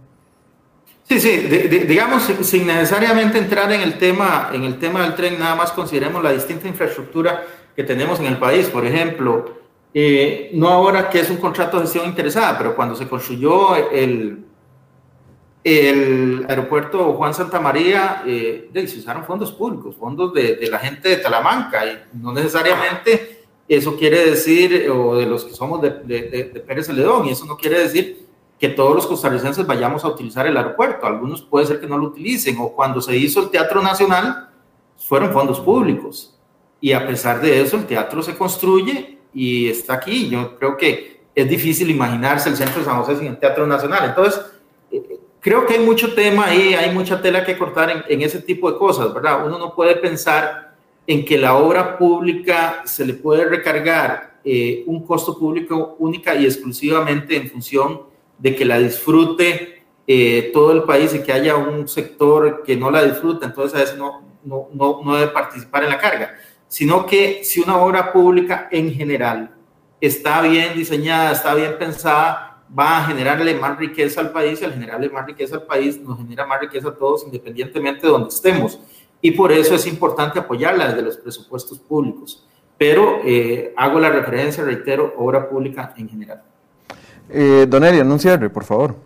[1.04, 1.36] Sí, sí,
[1.86, 6.22] digamos, sin necesariamente entrar en el, tema, en el tema del tren, nada más consideremos
[6.22, 7.44] la distinta infraestructura
[7.76, 8.68] que tenemos en el país.
[8.68, 9.61] Por ejemplo,
[9.94, 14.46] eh, no ahora que es un contrato de gestión interesada, pero cuando se construyó el,
[15.64, 21.16] aeropuerto Juan Santa María, eh, se usaron fondos públicos, fondos de, de, la gente de
[21.18, 26.60] Talamanca, y no necesariamente eso quiere decir, o de los que somos de, de, de
[26.60, 28.26] Pérez Celedón, y eso no quiere decir
[28.58, 32.06] que todos los costarricenses vayamos a utilizar el aeropuerto, algunos puede ser que no lo
[32.06, 34.48] utilicen, o cuando se hizo el Teatro Nacional,
[34.96, 36.38] fueron fondos públicos,
[36.80, 40.28] y a pesar de eso, el teatro se construye y está aquí.
[40.28, 44.04] Yo creo que es difícil imaginarse el centro de San José sin el Teatro Nacional.
[44.08, 44.40] Entonces,
[44.90, 48.70] eh, creo que hay mucho tema ahí, hay mucha tela que cortar en, ese tipo
[48.70, 49.46] de cosas, ¿verdad?
[49.46, 50.74] Uno no puede pensar
[51.06, 56.44] en que la obra pública se le puede recargar eh, un costo público única y
[56.44, 58.02] exclusivamente en función
[58.38, 62.90] de que la disfrute eh, todo el país y que haya un sector que no
[62.90, 66.36] la disfruta, entonces a veces no, no, no, no debe participar en la carga
[66.72, 69.50] sino que si una obra pública en general
[70.00, 74.72] está bien diseñada, está bien pensada, va a generarle más riqueza al país y al
[74.72, 78.80] generarle más riqueza al país nos genera más riqueza a todos independientemente de donde estemos.
[79.20, 82.42] Y por eso es importante apoyarla desde los presupuestos públicos.
[82.78, 86.42] Pero eh, hago la referencia, reitero, obra pública en general.
[87.28, 88.96] Eh, don Eli, un cierre, por favor.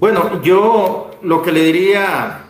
[0.00, 2.46] Bueno, yo lo que le diría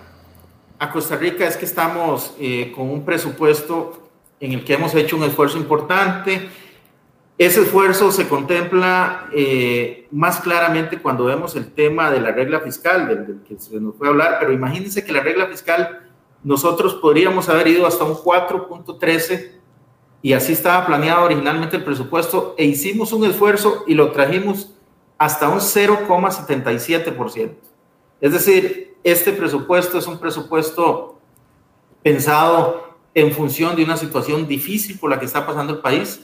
[0.78, 4.10] a Costa Rica es que estamos eh, con un presupuesto
[4.40, 6.48] en el que hemos hecho un esfuerzo importante.
[7.36, 13.08] Ese esfuerzo se contempla eh, más claramente cuando vemos el tema de la regla fiscal,
[13.08, 16.08] del, que se nos a hablar, pero imagínense que la regla fiscal
[16.42, 19.52] nosotros podríamos haber ido hasta un 4.13
[20.22, 24.74] y así estaba planeado originalmente el presupuesto e hicimos un esfuerzo y lo trajimos
[25.16, 27.50] hasta un 0,77%.
[28.20, 31.18] Es decir, este presupuesto es un presupuesto
[32.02, 36.20] pensado en función de una situación difícil por la que está pasando el país.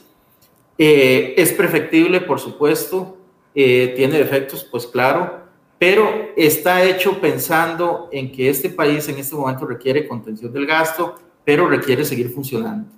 [0.77, 3.17] Eh, es perfectible, por supuesto,
[3.53, 5.45] eh, tiene defectos, pues claro,
[5.77, 11.15] pero está hecho pensando en que este país en este momento requiere contención del gasto,
[11.43, 12.89] pero requiere seguir funcionando.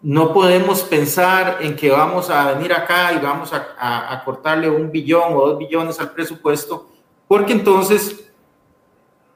[0.00, 4.90] No podemos pensar en que vamos a venir acá y vamos a, a cortarle un
[4.90, 6.90] billón o dos billones al presupuesto,
[7.28, 8.31] porque entonces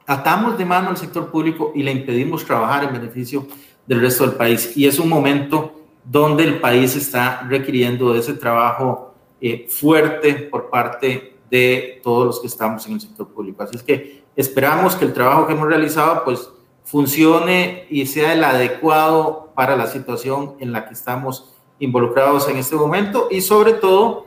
[0.07, 3.47] atamos de mano al sector público y le impedimos trabajar en beneficio
[3.87, 4.77] del resto del país.
[4.77, 5.73] Y es un momento
[6.05, 12.47] donde el país está requiriendo ese trabajo eh, fuerte por parte de todos los que
[12.47, 13.63] estamos en el sector público.
[13.63, 16.49] Así es que esperamos que el trabajo que hemos realizado pues
[16.85, 22.77] funcione y sea el adecuado para la situación en la que estamos involucrados en este
[22.77, 24.27] momento y sobre todo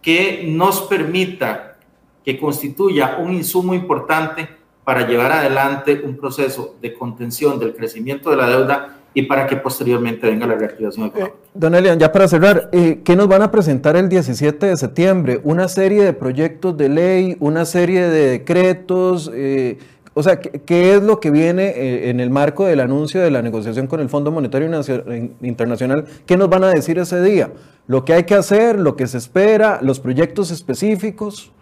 [0.00, 1.78] que nos permita
[2.24, 4.48] que constituya un insumo importante
[4.86, 9.56] para llevar adelante un proceso de contención del crecimiento de la deuda y para que
[9.56, 11.36] posteriormente venga la reactivación eh, económica.
[11.54, 15.40] don Elian, ya para cerrar, eh, ¿qué nos van a presentar el 17 de septiembre?
[15.42, 19.28] ¿Una serie de proyectos de ley, una serie de decretos?
[19.34, 19.78] Eh,
[20.14, 23.88] o sea, ¿qué, es lo que viene en el marco del anuncio de la negociación
[23.88, 24.70] con el Fondo Monetario
[25.42, 26.04] Internacional?
[26.26, 27.50] ¿Qué nos van a decir ese día?
[27.88, 31.52] ¿Lo que hay que hacer, lo que se espera, los proyectos específicos?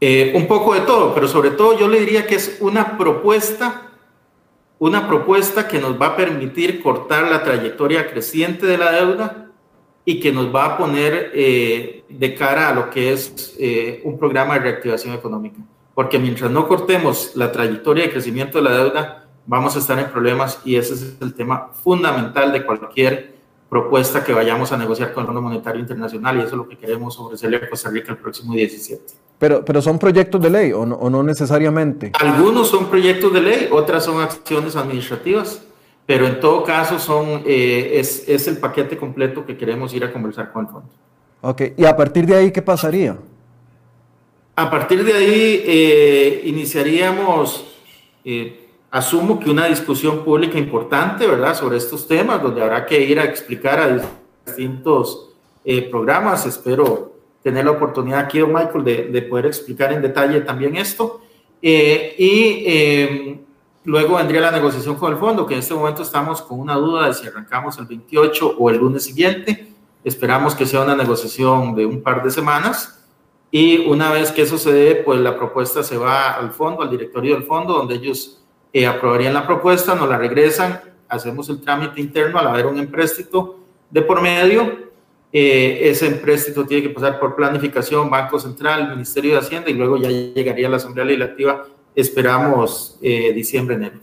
[0.00, 3.90] Eh, un poco de todo, pero sobre todo yo le diría que es una propuesta,
[4.78, 9.50] una propuesta que nos va a permitir cortar la trayectoria creciente de la deuda
[10.04, 14.18] y que nos va a poner eh, de cara a lo que es eh, un
[14.18, 15.58] programa de reactivación económica.
[15.94, 20.10] Porque mientras no cortemos la trayectoria de crecimiento de la deuda, vamos a estar en
[20.10, 23.37] problemas y ese es el tema fundamental de cualquier
[23.68, 26.78] propuesta que vayamos a negociar con el Fondo Monetario Internacional y eso es lo que
[26.78, 29.02] queremos ofrecerle a Costa Rica el próximo 17.
[29.38, 32.12] Pero, pero son proyectos de ley o no, o no necesariamente.
[32.18, 35.62] Algunos son proyectos de ley, otras son acciones administrativas,
[36.06, 40.12] pero en todo caso son, eh, es, es el paquete completo que queremos ir a
[40.12, 40.88] conversar con el fondo.
[41.40, 43.16] Ok, y a partir de ahí, ¿qué pasaría?
[44.56, 47.64] A partir de ahí eh, iniciaríamos,
[48.24, 53.20] eh, asumo que una discusión pública importante, ¿verdad?, sobre estos temas, donde habrá que ir
[53.20, 54.00] a explicar a
[54.46, 55.30] distintos
[55.64, 56.46] eh, programas.
[56.46, 57.12] Espero
[57.42, 61.20] tener la oportunidad aquí, don Michael, de, de poder explicar en detalle también esto.
[61.60, 63.40] y em,
[63.84, 67.08] luego vendría la negociación con el fondo, que en este momento estamos con una duda
[67.08, 69.72] de si arrancamos el 28 o el lunes siguiente.
[70.04, 72.98] Esperamos que sea una negociación de un par de semanas
[73.50, 76.90] y una vez que eso se dé, pues la propuesta se va al fondo, al
[76.90, 78.37] directorio del fondo, donde ellos
[78.72, 83.58] eh, aprobarían la propuesta, nos la regresan, hacemos el trámite interno al haber un empréstito
[83.90, 84.88] de por medio.
[85.32, 89.96] Eh, ese empréstito tiene que pasar por planificación, Banco Central, Ministerio de Hacienda y luego
[89.96, 91.66] ya llegaría a la Asamblea Legislativa.
[91.94, 93.98] Esperamos eh, diciembre, enero.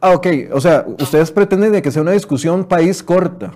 [0.00, 0.26] Ah, ok.
[0.52, 3.52] O sea, ustedes pretenden de que sea una discusión país corta.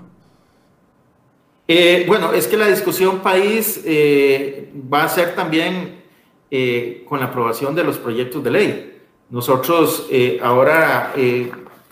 [1.67, 6.03] Eh, bueno, es que la discusión país eh, va a ser también
[6.51, 8.94] eh, con la aprobación de los proyectos de ley.
[9.31, 10.09] Nosotros
[10.43, 11.13] ahora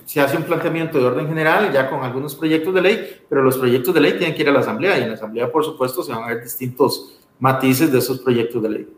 [0.04, 3.56] se hace un planteamiento de orden general ya con algunos proyectos de ley, pero los
[3.56, 6.02] proyectos de ley tienen que ir a la Asamblea y en la Asamblea, por supuesto,
[6.02, 8.94] se van a ver distintos matices de esos proyectos de ley.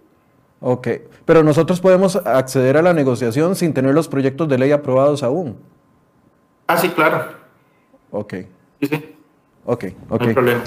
[0.60, 0.88] Ok,
[1.24, 5.56] pero nosotros podemos acceder a la negociación sin tener los proyectos de ley aprobados aún.
[6.66, 7.26] Ah, sí, claro.
[8.10, 8.34] Ok.
[8.80, 9.14] Sí, sí.
[9.66, 10.20] Ok, ok.
[10.20, 10.64] No hay problema.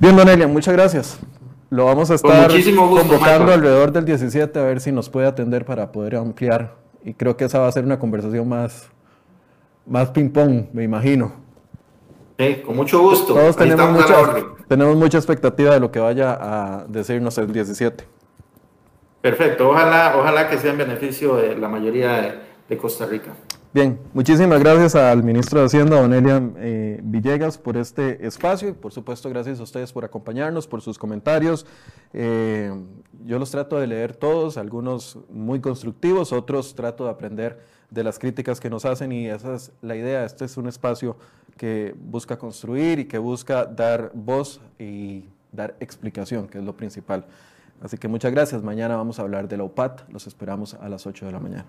[0.00, 1.18] Bien, don Elian, muchas gracias.
[1.70, 5.92] Lo vamos a estar convocando alrededor del 17 a ver si nos puede atender para
[5.92, 6.76] poder ampliar.
[7.02, 8.88] Y creo que esa va a ser una conversación más,
[9.86, 11.32] más ping-pong, me imagino.
[12.38, 13.34] Sí, con mucho gusto.
[13.34, 14.14] Todos tenemos mucha,
[14.68, 18.04] tenemos mucha expectativa de lo que vaya a decirnos el 17.
[19.20, 23.32] Perfecto, ojalá, ojalá que sea en beneficio de la mayoría de Costa Rica.
[23.74, 28.72] Bien, muchísimas gracias al ministro de Hacienda, don Elian eh, Villegas, por este espacio y
[28.72, 31.66] por supuesto gracias a ustedes por acompañarnos, por sus comentarios.
[32.12, 32.72] Eh,
[33.24, 37.58] yo los trato de leer todos, algunos muy constructivos, otros trato de aprender
[37.90, 40.24] de las críticas que nos hacen y esa es la idea.
[40.24, 41.16] Este es un espacio
[41.56, 47.26] que busca construir y que busca dar voz y dar explicación, que es lo principal.
[47.82, 48.62] Así que muchas gracias.
[48.62, 50.08] Mañana vamos a hablar de la UPAT.
[50.10, 51.66] Los esperamos a las 8 de la mañana.